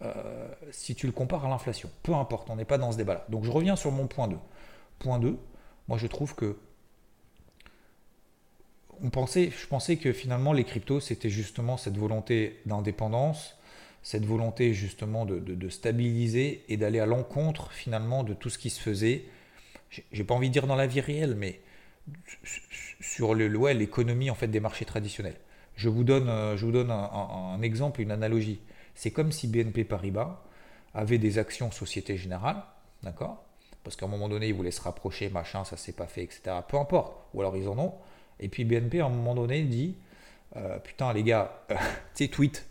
[0.03, 1.91] euh, si tu le compares à l'inflation.
[2.03, 3.27] Peu importe, on n'est pas dans ce débat-là.
[3.29, 4.37] Donc je reviens sur mon point 2.
[4.99, 5.39] Point 2,
[5.89, 6.57] moi je trouve que
[9.03, 13.57] on pensait, je pensais que finalement les cryptos, c'était justement cette volonté d'indépendance,
[14.03, 18.81] cette volonté justement de, stabiliser et d'aller à l'encontre finalement de tout ce qui se
[18.81, 19.25] faisait,
[20.13, 21.61] j'ai pas envie de dire dans la vie réelle, mais
[23.01, 25.37] sur le, l'économie en fait des marchés traditionnels.
[25.77, 28.61] Je vous donne, euh, je vous donne un, exemple, une analogie.
[28.95, 30.43] C'est comme si BNP Paribas
[30.95, 32.63] avait des actions Société Générale,
[33.03, 33.45] d'accord?
[33.83, 36.43] Parce qu'à un moment donné, ils voulaient se rapprocher, machin, ça s'est pas fait, etc.
[36.69, 37.17] Peu importe.
[37.35, 37.95] Ou alors ils en ont.
[38.39, 39.97] Et puis BNP, à un moment donné, dit
[40.57, 42.67] euh, Putain, les gars, tu sais, tweet.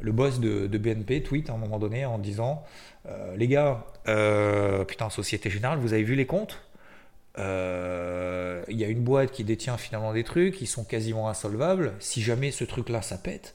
[0.00, 2.64] Le boss de, BNP tweet à un moment donné en disant
[3.06, 6.60] euh, Les gars, euh, putain, Société Générale, vous avez vu les comptes?
[7.38, 11.94] Il y a une boîte qui détient finalement des trucs, ils sont quasiment insolvables.
[12.00, 13.54] Si jamais ce truc-là, ça pète,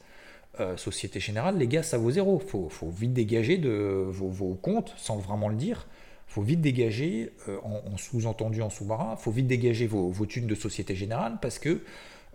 [0.77, 2.39] Société Générale, les gars, ça vaut zéro.
[2.39, 5.87] Faut, vite dégager de vos, comptes, sans vraiment le dire
[6.33, 10.95] faut vite dégager, euh, en, sous-entendu en sous-marin, faut vite dégager vos, vos, de Société
[10.95, 11.83] Générale parce que,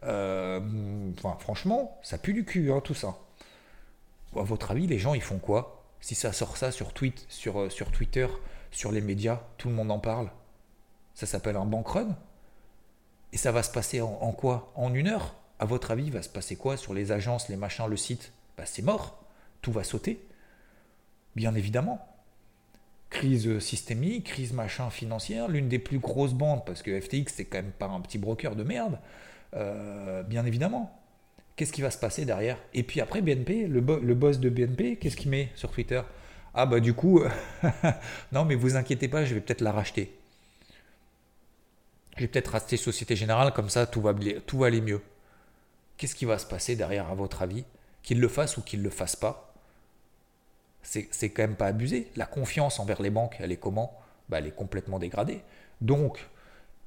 [0.05, 0.61] euh,
[1.41, 3.19] franchement, ça pue du cul, hein, tout ça.
[4.35, 5.85] Votre avis, les gens, ils font quoi?
[6.01, 8.29] Si ça sort ça euh, sur Twitter,
[8.71, 10.31] sur les médias, tout le monde en parle.
[11.19, 12.17] Ça s'appelle un bank run.
[13.33, 14.71] Et ça va se passer en, quoi?
[14.77, 17.57] En une heure À votre avis, il va se passer quoi sur les agences, les
[17.57, 18.31] machins, le site?
[18.57, 19.19] Bah, C'est mort.
[19.61, 20.25] Tout va sauter.
[21.35, 22.07] Bien évidemment
[23.11, 27.57] crise systémique, crise machin financière, l'une des plus grosses banques, parce que FTX c'est quand
[27.57, 28.99] même pas un petit broker de merde,
[29.55, 30.95] euh, bien évidemment.
[31.57, 32.59] Qu'est-ce qui va se passer derrière?
[32.75, 36.03] Et puis après BNP, le boss de BNP, qu'est-ce qu'il met sur Twitter?
[36.53, 37.23] Ah bah du coup,
[38.33, 40.15] non mais vous inquiétez pas, je vais peut-être la racheter.
[42.19, 44.13] Je vais peut-être racheter Société Générale, comme ça tout va,
[44.45, 45.01] tout va aller mieux.
[45.97, 47.65] Qu'est-ce qui va se passer derrière à votre avis?
[48.03, 49.55] Qu'il le fasse ou qu'il ne le fasse pas?
[50.83, 52.11] C'est quand même pas abusé.
[52.17, 53.97] La confiance envers les banques, elle est comment?
[54.29, 55.43] Bah, Elle est complètement dégradée.
[55.81, 56.29] Donc,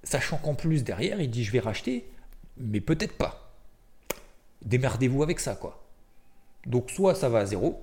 [0.03, 2.11] sachant qu'en plus, derrière, il dit je vais racheter,
[2.57, 3.53] mais peut-être pas.
[4.63, 5.81] Démerdez-vous avec ça, quoi.
[6.65, 7.81] Donc, soit ça va à zéro,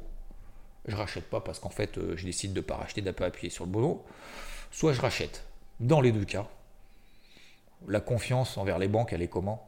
[0.87, 3.25] je rachète pas parce qu'en fait, euh, je décide de ne pas racheter, d'un peu
[3.25, 4.05] appuyer sur le boulot,
[4.71, 5.45] soit je rachète.
[5.81, 6.47] Dans les deux cas,
[7.87, 9.67] la confiance envers les banques, elle est comment?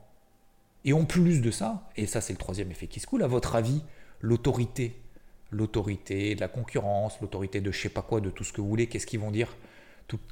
[0.84, 3.26] Et en plus de ça, et ça c'est le troisième effet qui se coule, à
[3.26, 3.82] votre avis,
[4.20, 5.00] l'autorité
[5.50, 8.68] l'autorité de la concurrence, l'autorité de je sais pas quoi, de tout ce que vous
[8.68, 9.56] voulez, qu'est-ce qu'ils vont dire?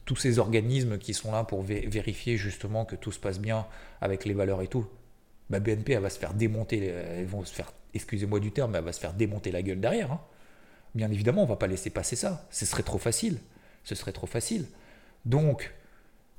[0.05, 3.65] Tous ces organismes qui sont là pour vérifier justement que tout se passe bien
[4.01, 4.87] avec les valeurs et tout.
[5.51, 8.79] Bah BNP, elle va se faire démonter, elles vont se faire, excusez-moi du terme, mais
[8.79, 10.11] elle va se faire démonter la gueule derrière.
[10.11, 10.21] Hein.
[10.97, 12.49] Bien évidemment, on va pas laisser passer ça.
[12.51, 13.39] Ce serait trop facile.
[13.85, 14.67] Ce serait trop facile.
[15.25, 15.73] Donc,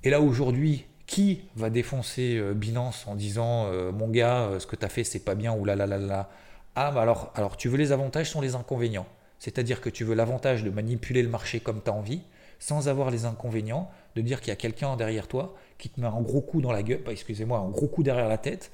[0.04, 4.68] et là aujourd'hui, qui va défoncer euh, Binance en disant euh, mon gars, euh, ce
[4.68, 6.30] que tu as fait, c'est pas bien, ou là là là là
[6.76, 9.08] ah, bah alors, alors tu veux les avantages sont les inconvénients.
[9.40, 12.22] C'est-à-dire que tu veux l'avantage de manipuler le marché comme tu as envie,
[12.60, 16.06] sans avoir les inconvénients de dire qu'il y a quelqu'un derrière toi qui te met
[16.06, 18.72] un gros coup dans la gueule, excusez-moi, un gros coup derrière la tête,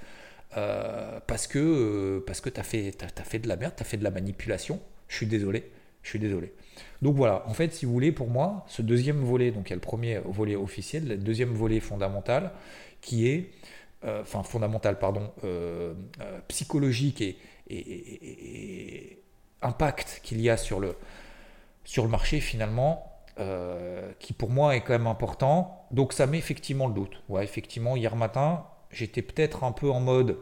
[0.52, 4.04] parce que, euh, parce que tu as, fait de la merde, tu as fait de
[4.04, 4.82] la manipulation.
[5.08, 5.72] Je suis désolé,
[6.06, 6.54] je suis désolé.
[7.02, 9.74] Donc voilà, en fait, si vous voulez, pour moi, ce deuxième volet, donc il y
[9.74, 12.52] a le premier volet officiel, le deuxième volet fondamental,
[13.02, 13.50] qui est,
[14.06, 15.32] euh, enfin fondamental, pardon,
[16.48, 17.38] psychologique et,
[17.70, 19.20] et,
[19.62, 20.96] impact qu'il y a sur le,
[21.84, 25.86] sur le marché finalement, euh, qui pour moi est quand même important.
[25.92, 27.22] Donc ça met effectivement le doute.
[27.30, 30.38] Ouais, effectivement, hier matin, j'étais peut-être un peu en mode,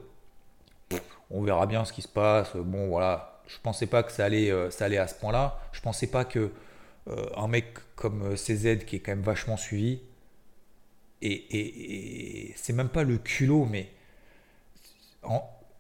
[1.32, 2.56] on verra bien ce qui se passe.
[2.56, 5.60] Bon, voilà, je pensais pas que ça allait, euh, ça allait à ce point-là.
[5.72, 6.52] Je pensais pas que
[7.08, 10.00] euh, un mec comme CZ, qui est quand même vachement suivi,
[11.22, 13.90] et, et c'est même pas le culot, mais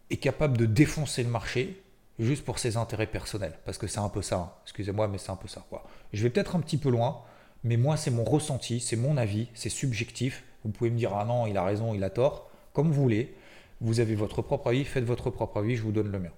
[0.09, 1.81] est capable de défoncer le marché
[2.19, 3.57] juste pour ses intérêts personnels.
[3.65, 4.37] Parce que c'est un peu ça.
[4.37, 4.51] Hein.
[4.63, 5.65] Excusez-moi, mais c'est un peu ça.
[6.13, 7.21] Je vais peut-être un petit peu loin,
[7.63, 10.43] mais moi, c'est mon ressenti, c'est mon avis, c'est subjectif.
[10.63, 13.35] Vous pouvez me dire, ah non, il a raison, il a tort, comme vous voulez.
[13.81, 16.31] Vous avez votre propre avis, faites votre propre avis, je vous donne le mien.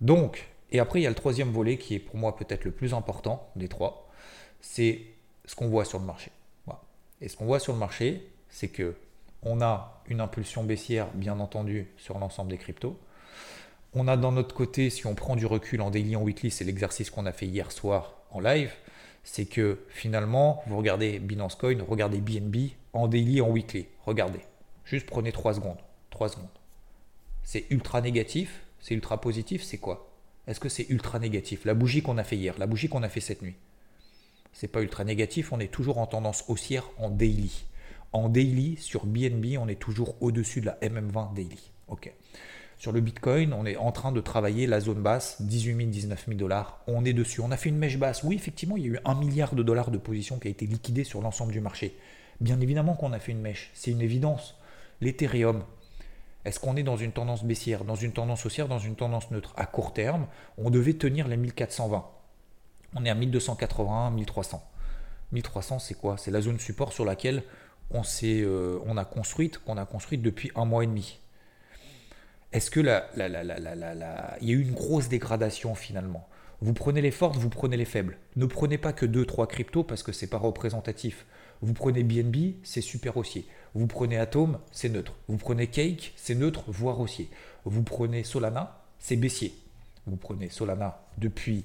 [0.00, 2.70] Donc, et après, il y a le troisième volet qui est pour moi peut-être le
[2.70, 4.10] plus important des trois,
[4.60, 5.02] c'est
[5.44, 6.30] ce qu'on voit sur le marché.
[7.20, 8.96] Et ce qu'on voit sur le marché, c'est que
[9.42, 12.98] on a une impulsion baissière, bien entendu, sur l'ensemble des cryptos.
[13.92, 16.64] On a dans notre côté, si on prend du recul en daily, en weekly, c'est
[16.64, 18.72] l'exercice qu'on a fait hier soir en live,
[19.22, 23.86] c'est que finalement, vous regardez Binance Coin, regardez BNB en daily, en weekly.
[24.04, 24.40] Regardez.
[24.84, 25.78] Juste prenez 3 secondes.
[26.10, 26.48] 3 secondes.
[27.42, 30.12] C'est ultra négatif, c'est ultra positif, c'est quoi?
[30.46, 31.64] Est-ce que c'est ultra négatif?
[31.64, 33.54] La bougie qu'on a fait hier, la bougie qu'on a fait cette nuit.
[34.52, 37.64] C'est pas ultra négatif, on est toujours en tendance haussière en daily.
[38.12, 41.70] En daily, sur BNB, on est toujours au-dessus de la MM20 daily.
[41.88, 42.12] Ok.
[42.76, 46.24] Sur le Bitcoin, on est en train de travailler la zone basse, 18 000, 19
[46.26, 46.82] 000 dollars.
[46.86, 47.40] On est dessus.
[47.40, 48.22] On a fait une mèche basse.
[48.22, 50.66] Oui, effectivement, il y a eu un milliard de dollars de position qui a été
[50.66, 51.96] liquidé sur l'ensemble du marché.
[52.42, 53.70] Bien évidemment qu'on a fait une mèche.
[53.72, 54.56] C'est une évidence.
[55.00, 55.64] L'Ethereum,
[56.44, 59.54] est-ce qu'on est dans une tendance baissière, dans une tendance haussière, dans une tendance neutre?
[59.56, 60.26] À court terme,
[60.58, 62.04] on devait tenir les 1420.
[62.94, 64.62] On est à 1281, 1300.
[65.32, 66.16] 1300, c'est quoi?
[66.18, 67.42] C'est la zone support sur laquelle
[67.90, 71.18] on, euh, on a construite, qu'on a construite depuis un mois et demi.
[72.52, 76.28] Est-ce que la, la, la, il y a eu une grosse dégradation finalement?
[76.60, 78.16] Vous prenez les fortes, vous prenez les faibles.
[78.36, 81.26] Ne prenez pas que 2-3 cryptos parce que c'est pas représentatif.
[81.62, 83.46] Vous prenez BNB, c'est super haussier.
[83.74, 85.14] Vous prenez Atom, c'est neutre.
[85.28, 87.28] Vous prenez Cake, c'est neutre, voire haussier.
[87.64, 89.54] Vous prenez Solana, c'est baissier.
[90.06, 91.64] Vous prenez Solana depuis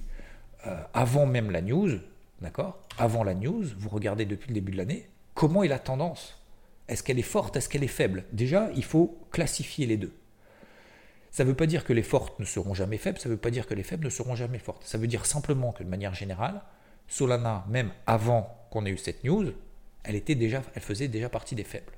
[0.67, 1.89] euh, avant même la news,
[2.41, 2.79] d'accord?
[2.97, 6.35] Avant la news, vous regardez depuis le début de l'année, comment est la tendance?
[6.87, 7.55] Est-ce qu'elle est forte?
[7.55, 8.25] Est-ce qu'elle est faible?
[8.33, 10.13] Déjà, il faut classifier les deux.
[11.31, 13.39] Ça ne veut pas dire que les fortes ne seront jamais faibles, ça ne veut
[13.39, 14.83] pas dire que les faibles ne seront jamais fortes.
[14.83, 16.61] Ça veut dire simplement que de manière générale,
[17.07, 19.51] Solana, même avant qu'on ait eu cette news,
[20.03, 21.93] elle, était déjà, elle faisait déjà partie des faibles.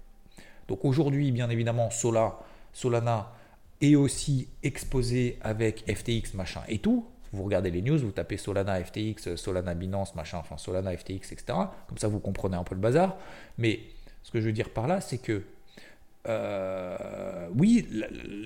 [0.68, 2.40] Donc aujourd'hui, bien évidemment, Sola,
[2.74, 3.34] Solana
[3.82, 7.06] est aussi exposé avec FTX, machin et tout.
[7.34, 11.44] Vous regardez les news, vous tapez Solana FTX, Solana Binance, machin, enfin Solana FTX, etc.
[11.88, 13.18] Comme ça, vous comprenez un peu le bazar.
[13.58, 13.80] Mais
[14.24, 15.44] ce que je veux dire par là, c'est que
[16.28, 17.88] euh, oui,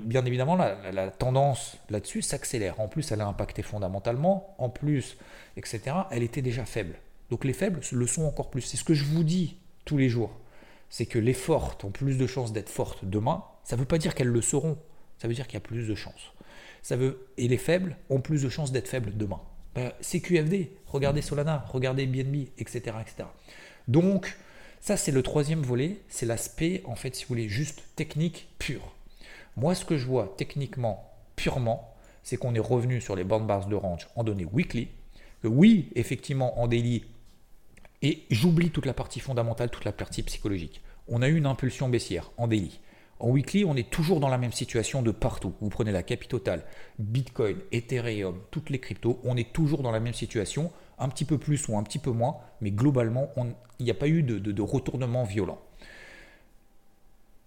[0.03, 2.79] bien évidemment, la, tendance là-dessus s'accélère.
[2.79, 4.55] En plus, elle a impacté fondamentalement.
[4.57, 5.17] En plus,
[5.57, 6.95] etc., elle était déjà faible.
[7.29, 8.61] Donc les faibles le sont encore plus.
[8.61, 10.31] C'est ce que je vous dis tous les jours.
[10.89, 13.43] C'est que les fortes ont plus de chances d'être fortes demain.
[13.63, 14.77] Ça ne veut pas dire qu'elles le seront.
[15.17, 16.33] Ça veut dire qu'il y a plus de chances.
[16.81, 19.41] Ça veut, et les faibles ont plus de chances d'être faibles demain.
[19.73, 20.71] Ben, c'est QFD.
[20.85, 23.27] Regardez Solana, regardez BNB, etc., etc.
[23.87, 24.37] Donc,
[24.79, 28.93] ça, c'est le troisième volet, c'est l'aspect, en fait, si vous voulez, juste technique pur.
[29.57, 33.67] Moi, ce que je vois techniquement, purement, c'est qu'on est revenu sur les bandes bars
[33.67, 34.89] de range en données weekly,
[35.41, 37.03] que oui, effectivement, en daily,
[38.01, 40.81] et j'oublie toute la partie fondamentale, toute la partie psychologique.
[41.07, 42.79] On a eu une impulsion baissière en daily.
[43.19, 45.53] En weekly, on est toujours dans la même situation de partout.
[45.61, 46.63] Vous prenez la capitale,
[46.99, 51.37] Bitcoin, Ethereum, toutes les cryptos, on est toujours dans la même situation un petit peu
[51.37, 53.29] plus ou un petit peu moins, mais globalement,
[53.79, 55.59] il n'y a pas eu de, retournement violent.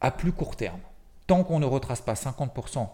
[0.01, 0.81] À plus court terme,
[1.27, 2.89] tant qu'on ne retrace pas 50%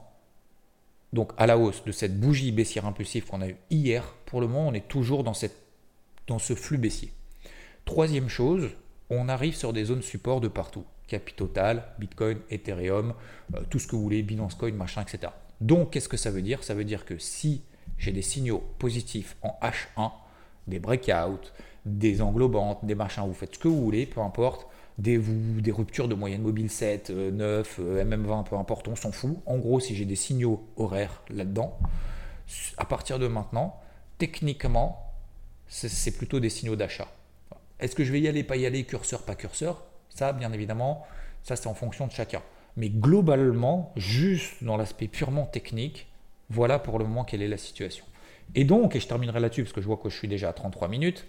[1.12, 4.48] donc à la hausse de cette bougie baissière impulsive qu'on a eu hier, pour le
[4.48, 7.12] moment, on est toujours dans ce flux baissier.
[7.84, 8.70] Troisième chose,
[9.10, 10.84] on arrive sur des zones support de partout.
[11.06, 13.14] Capitotal, Bitcoin, Ethereum,
[13.54, 15.32] euh, tout ce que vous voulez, Binance Coin, machin, etc.
[15.60, 16.64] Donc, qu'est-ce que ça veut dire?
[16.64, 17.62] Ça veut dire que si
[17.98, 20.10] j'ai des signaux positifs en H1,
[20.66, 21.50] des breakouts,
[21.84, 24.66] des englobantes, des machins, vous faites ce que vous voulez, peu importe,
[24.96, 29.36] des, des ruptures de moyenne mobile 7, 9, MM20, peu importe, on s'en fout.
[29.44, 31.76] En gros, si j'ai des signaux horaires là-dedans,
[32.78, 33.78] à partir de maintenant,
[34.16, 35.12] techniquement,
[35.66, 37.08] c'est plutôt des signaux d'achat.
[37.80, 39.84] Est-ce que je vais y aller, pas y aller, curseur, pas curseur?
[40.08, 41.06] Ça, bien évidemment,
[41.42, 42.42] ça c'est en fonction de chacun.
[42.76, 46.08] Mais globalement, juste dans l'aspect purement technique,
[46.50, 48.04] voilà pour le moment quelle est la situation.
[48.54, 50.52] Et donc, et je terminerai là-dessus parce que je vois que je suis déjà à
[50.52, 51.26] 33 minutes,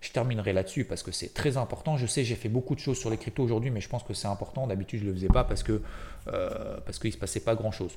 [0.00, 1.96] je terminerai là-dessus parce que c'est très important.
[1.96, 4.14] Je sais, j'ai fait beaucoup de choses sur les cryptos aujourd'hui, mais je pense que
[4.14, 4.66] c'est important.
[4.66, 5.82] D'habitude, je ne le faisais pas parce que
[6.28, 7.92] euh, qu'il ne se passait pas grand-chose.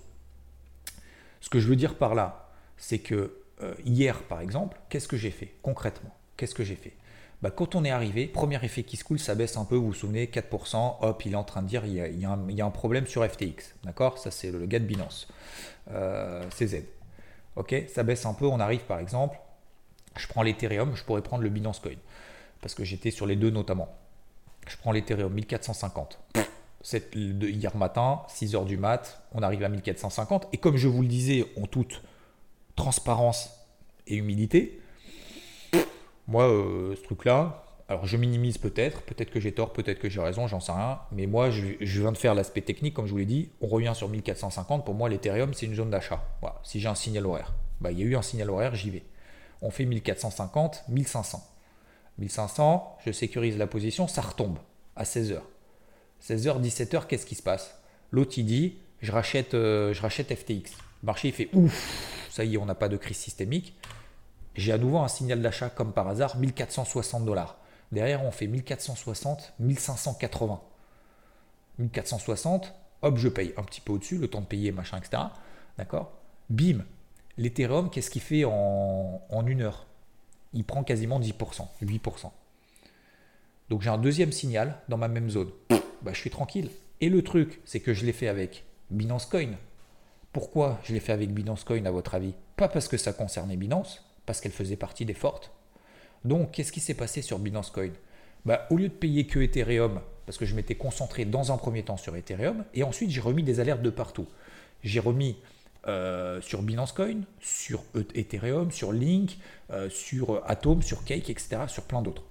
[1.42, 5.18] Ce que je veux dire par là, c'est que euh, hier, par exemple, qu'est-ce que
[5.18, 6.16] j'ai fait concrètement?
[6.38, 6.94] Qu'est-ce que j'ai fait?
[7.42, 9.88] Bah, quand on est arrivé, premier effet qui se coule, ça baisse un peu, vous
[9.88, 13.08] vous souvenez, 4%, hop, il est en train de dire il y a, un, problème
[13.08, 13.76] sur FTX.
[13.84, 14.18] D'accord?
[14.18, 15.28] Ça, c'est le gars de Binance,
[15.92, 16.84] euh, CZ.
[17.56, 18.46] Ok, ça baisse un peu.
[18.46, 19.40] On arrive par exemple,
[20.18, 21.96] je prends l'Ethereum, je pourrais prendre le Binance Coin
[22.62, 23.90] parce que j'étais sur les deux notamment.
[24.68, 26.20] Je prends l'Ethereum 1450.
[27.14, 30.50] hier matin, 6h du mat, on arrive à 1450.
[30.54, 32.02] Et comme je vous le disais en toute
[32.76, 33.50] transparence
[34.08, 34.82] et humilité,
[36.30, 40.22] moi, euh, ce truc-là, alors je minimise peut-être, peut-être que j'ai tort, peut-être que j'ai
[40.22, 41.00] raison, j'en sais rien.
[41.12, 43.50] Mais moi, je, viens de faire l'aspect technique, comme je vous l'ai dit.
[43.62, 44.86] On revient sur 1450.
[44.86, 46.24] Pour moi, l'Ethereum, c'est une zone d'achat.
[46.42, 46.62] Voilà.
[46.64, 49.04] Si j'ai un signal horaire, bah, il y a eu un signal horaire, j'y vais.
[49.64, 51.44] On fait 1450, 1500.
[52.20, 54.60] 1500, je sécurise la position, ça retombe
[54.96, 55.48] à 16 heures.
[56.24, 57.80] 16h, 17h, qu'est-ce qui se passe?
[58.12, 60.72] L'autre, il dit je rachète, euh, je rachète FTX.
[61.02, 63.76] Le marché, il fait ouf, ça y est, on n'a pas de crise systémique.
[64.60, 67.56] J'ai à nouveau un signal d'achat, comme par hasard, 1460 dollars.
[67.94, 70.60] Derrière, on fait 1460, 1580.
[71.78, 75.24] 1460, hop, je paye un petit peu au-dessus, le temps de payer, machin, etc.
[75.78, 76.12] D'accord?
[76.50, 76.84] Bim,
[77.38, 79.86] l'Ethereum, qu'est-ce qu'il fait en, en une heure?
[80.52, 82.30] Il prend quasiment 10%, 8%.
[83.70, 85.52] Donc j'ai un deuxième signal dans ma même zone.
[86.02, 86.70] Bah, je suis tranquille.
[87.00, 89.52] Et le truc, c'est que je l'ai fait avec Binance Coin.
[90.34, 92.34] Pourquoi je l'ai fait avec Binance Coin à votre avis?
[92.58, 95.50] Pas parce que ça concernait Binance, parce qu'elle faisait partie des fortes.
[96.24, 97.90] Donc qu'est-ce qui s'est passé sur Binance Coin?
[98.46, 101.82] Bah, Au lieu de payer que Ethereum, parce que je m'étais concentré dans un premier
[101.82, 104.28] temps sur Ethereum, et ensuite j'ai remis des alertes de partout.
[104.84, 105.40] J'ai remis
[105.88, 109.40] euh, sur Binance Coin, sur e- Ethereum, sur Link,
[109.72, 112.22] euh, sur Atom, sur Cake, etc., sur plein d'autres.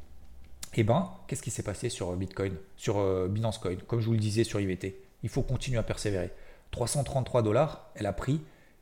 [0.74, 3.74] Et eh ben, qu'est-ce qui s'est passé sur Bitcoin, sur euh, Binance Coin?
[3.88, 6.30] Comme je vous le disais sur IVT, il faut continuer à persévérer.
[6.70, 8.40] 333 dollars, elle a pris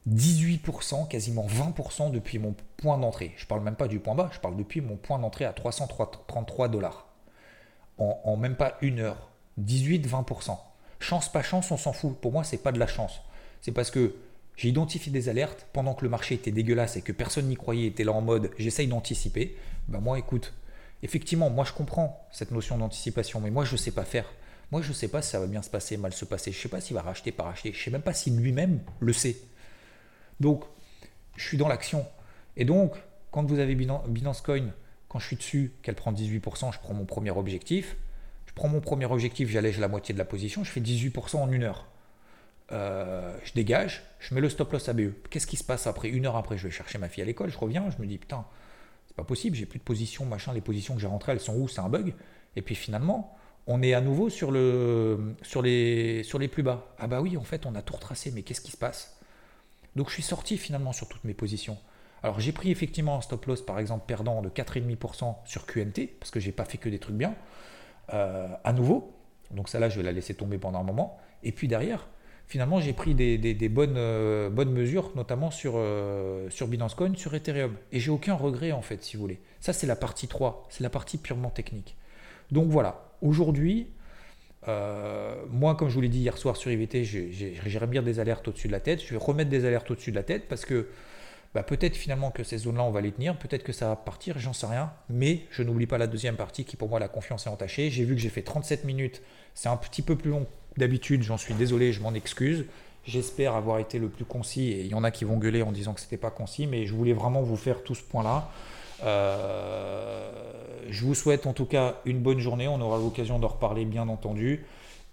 [0.08, 3.32] 18%, quasiment 20% depuis mon point d'entrée.
[3.36, 5.52] Je ne parle même pas du point bas, je parle depuis mon point d'entrée à
[5.52, 7.06] 333 dollars.
[7.98, 9.30] En, même pas une heure.
[9.60, 10.58] 18-20%.
[11.00, 12.16] Chance, pas chance, on s'en fout.
[12.18, 13.22] Pour moi, c'est pas de la chance.
[13.62, 14.14] C'est parce que
[14.54, 17.86] j'ai identifié des alertes pendant que le marché était dégueulasse et que personne n'y croyait,
[17.86, 19.56] était là en mode j'essaye d'anticiper.
[19.88, 20.52] Ben moi, écoute,
[21.02, 24.26] effectivement, moi je comprends cette notion d'anticipation, mais moi je ne sais pas faire.
[24.72, 26.52] Moi je ne sais pas si ça va bien se passer, mal se passer.
[26.52, 27.72] Je sais pas s'il va racheter, pas racheter.
[27.72, 29.36] Je ne sais même pas si lui-même le sait.
[30.40, 30.64] Donc,
[31.36, 32.06] je suis dans l'action.
[32.56, 32.94] Et donc,
[33.30, 34.70] quand vous avez Binance Coin,
[35.08, 37.96] quand je suis dessus, qu'elle prend 18%, je prends mon premier objectif.
[38.46, 41.50] Je prends mon premier objectif, j'allège la moitié de la position, je fais 18% en
[41.50, 41.86] une heure.
[42.72, 45.12] Euh, je dégage, je mets le stop loss ABE.
[45.30, 47.50] Qu'est-ce qui se passe après Une heure après, je vais chercher ma fille à l'école,
[47.50, 48.44] je reviens, je me dis putain,
[49.06, 51.54] c'est pas possible, j'ai plus de position, machin, les positions que j'ai rentrées, elles sont
[51.54, 52.14] où C'est un bug.
[52.56, 56.94] Et puis finalement, on est à nouveau sur, le, sur, les, sur les plus bas.
[56.98, 59.15] Ah bah oui, en fait, on a tout retracé, mais qu'est-ce qui se passe?
[59.96, 61.78] Donc je suis sorti finalement sur toutes mes positions.
[62.22, 66.30] Alors j'ai pris effectivement un stop loss, par exemple, perdant de 4,5% sur QNT, parce
[66.30, 67.34] que j'ai pas fait que des trucs bien,
[68.12, 69.14] euh, à nouveau.
[69.50, 71.18] Donc ça là, je vais la laisser tomber pendant un moment.
[71.42, 72.08] Et puis derrière,
[72.46, 77.34] finalement, j'ai pris des, bonnes, euh, bonnes mesures, notamment sur, euh, sur Binance Coin, sur
[77.34, 77.74] Ethereum.
[77.92, 79.40] Et j'ai aucun regret, en fait, si vous voulez.
[79.60, 81.96] Ça, c'est la partie 3, c'est la partie purement technique.
[82.50, 83.88] Donc voilà, aujourd'hui,
[84.68, 88.48] euh, moi, comme je vous l'ai dit hier soir sur IVT, j'ai remis des alertes
[88.48, 89.02] au-dessus de la tête.
[89.02, 90.88] Je vais remettre des alertes au-dessus de la tête parce que
[91.54, 94.38] bah, peut-être finalement que ces zones-là, on va les tenir, peut-être que ça va partir,
[94.38, 94.92] j'en sais rien.
[95.08, 97.90] Mais je n'oublie pas la deuxième partie qui, pour moi, la confiance est entachée.
[97.90, 99.22] J'ai vu que j'ai fait 37 minutes,
[99.54, 100.46] c'est un petit peu plus long
[100.76, 102.66] d'habitude, j'en suis désolé, je m'en excuse.
[103.04, 105.70] J'espère avoir été le plus concis et il y en a qui vont gueuler en
[105.70, 108.50] disant que c'était pas concis, mais je voulais vraiment vous faire tout ce point-là.
[109.04, 110.30] Euh,
[110.88, 112.68] je vous souhaite en tout cas une bonne journée.
[112.68, 114.64] On aura l'occasion d'en reparler, bien entendu.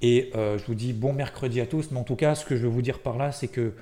[0.01, 1.91] Et euh, je vous dis bon mercredi à tous.
[1.91, 3.73] Mais en tout cas, ce que je veux vous dire par là, c'est que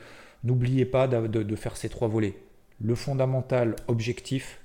[0.43, 2.35] n'oubliez pas de, faire ces trois volets.
[2.79, 4.59] Le fondamental objectif,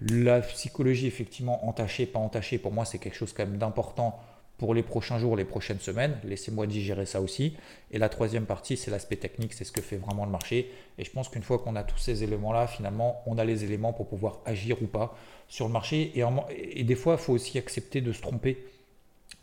[0.00, 4.18] la psychologie effectivement entachée, pas entachée, pour moi c'est quelque chose quand même d'important
[4.60, 6.18] pour les prochains jours, les prochaines semaines.
[6.22, 7.56] Laissez-moi digérer ça aussi.
[7.92, 10.70] Et la troisième partie, c'est l'aspect technique, c'est ce que fait vraiment le marché.
[10.98, 13.94] Et je pense qu'une fois qu'on a tous ces éléments-là, finalement, on a les éléments
[13.94, 15.16] pour pouvoir agir ou pas
[15.48, 16.12] sur le marché.
[16.50, 18.58] Et, des fois, il faut aussi accepter de se tromper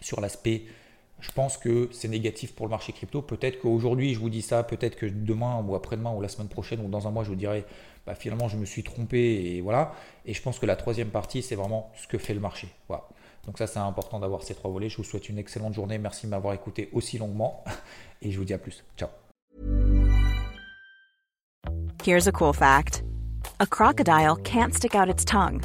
[0.02, 0.66] sur l'aspect.
[1.20, 3.24] Je pense que c'est négatif pour le marché crypto.
[3.24, 6.80] Peut-être qu'aujourd'hui, je vous dis ça, peut-être que demain ou après-demain ou la semaine prochaine
[6.82, 7.66] ou dans un mois, je vous dirai,
[8.06, 9.96] bah, finalement, je me suis trompé et voilà.
[10.28, 12.68] Et je pense que la troisième partie, c'est vraiment ce que fait le marché.
[12.88, 13.08] Voilà.
[13.48, 14.90] Donc ça, c'est important d'avoir ces trois volets.
[14.90, 15.98] Je vous souhaite une excellente journée.
[15.98, 17.64] Merci de m'avoir écouté aussi longuement.
[18.22, 18.84] Et je vous dis à plus.
[18.98, 19.10] Ciao.
[22.04, 23.04] Here's a cool fact.
[23.60, 25.62] A crocodile can't stick out its tongue.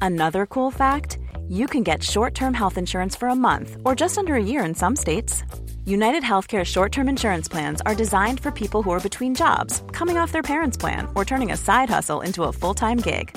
[0.00, 1.18] Another cool fact,
[1.48, 4.74] you can get short-term health insurance for a month or just under a year in
[4.74, 5.42] some states.
[5.84, 10.32] United Healthcare short-term insurance plans are designed for people who are between jobs, coming off
[10.32, 13.36] their parents' plan, or turning a side hustle into a full-time gig.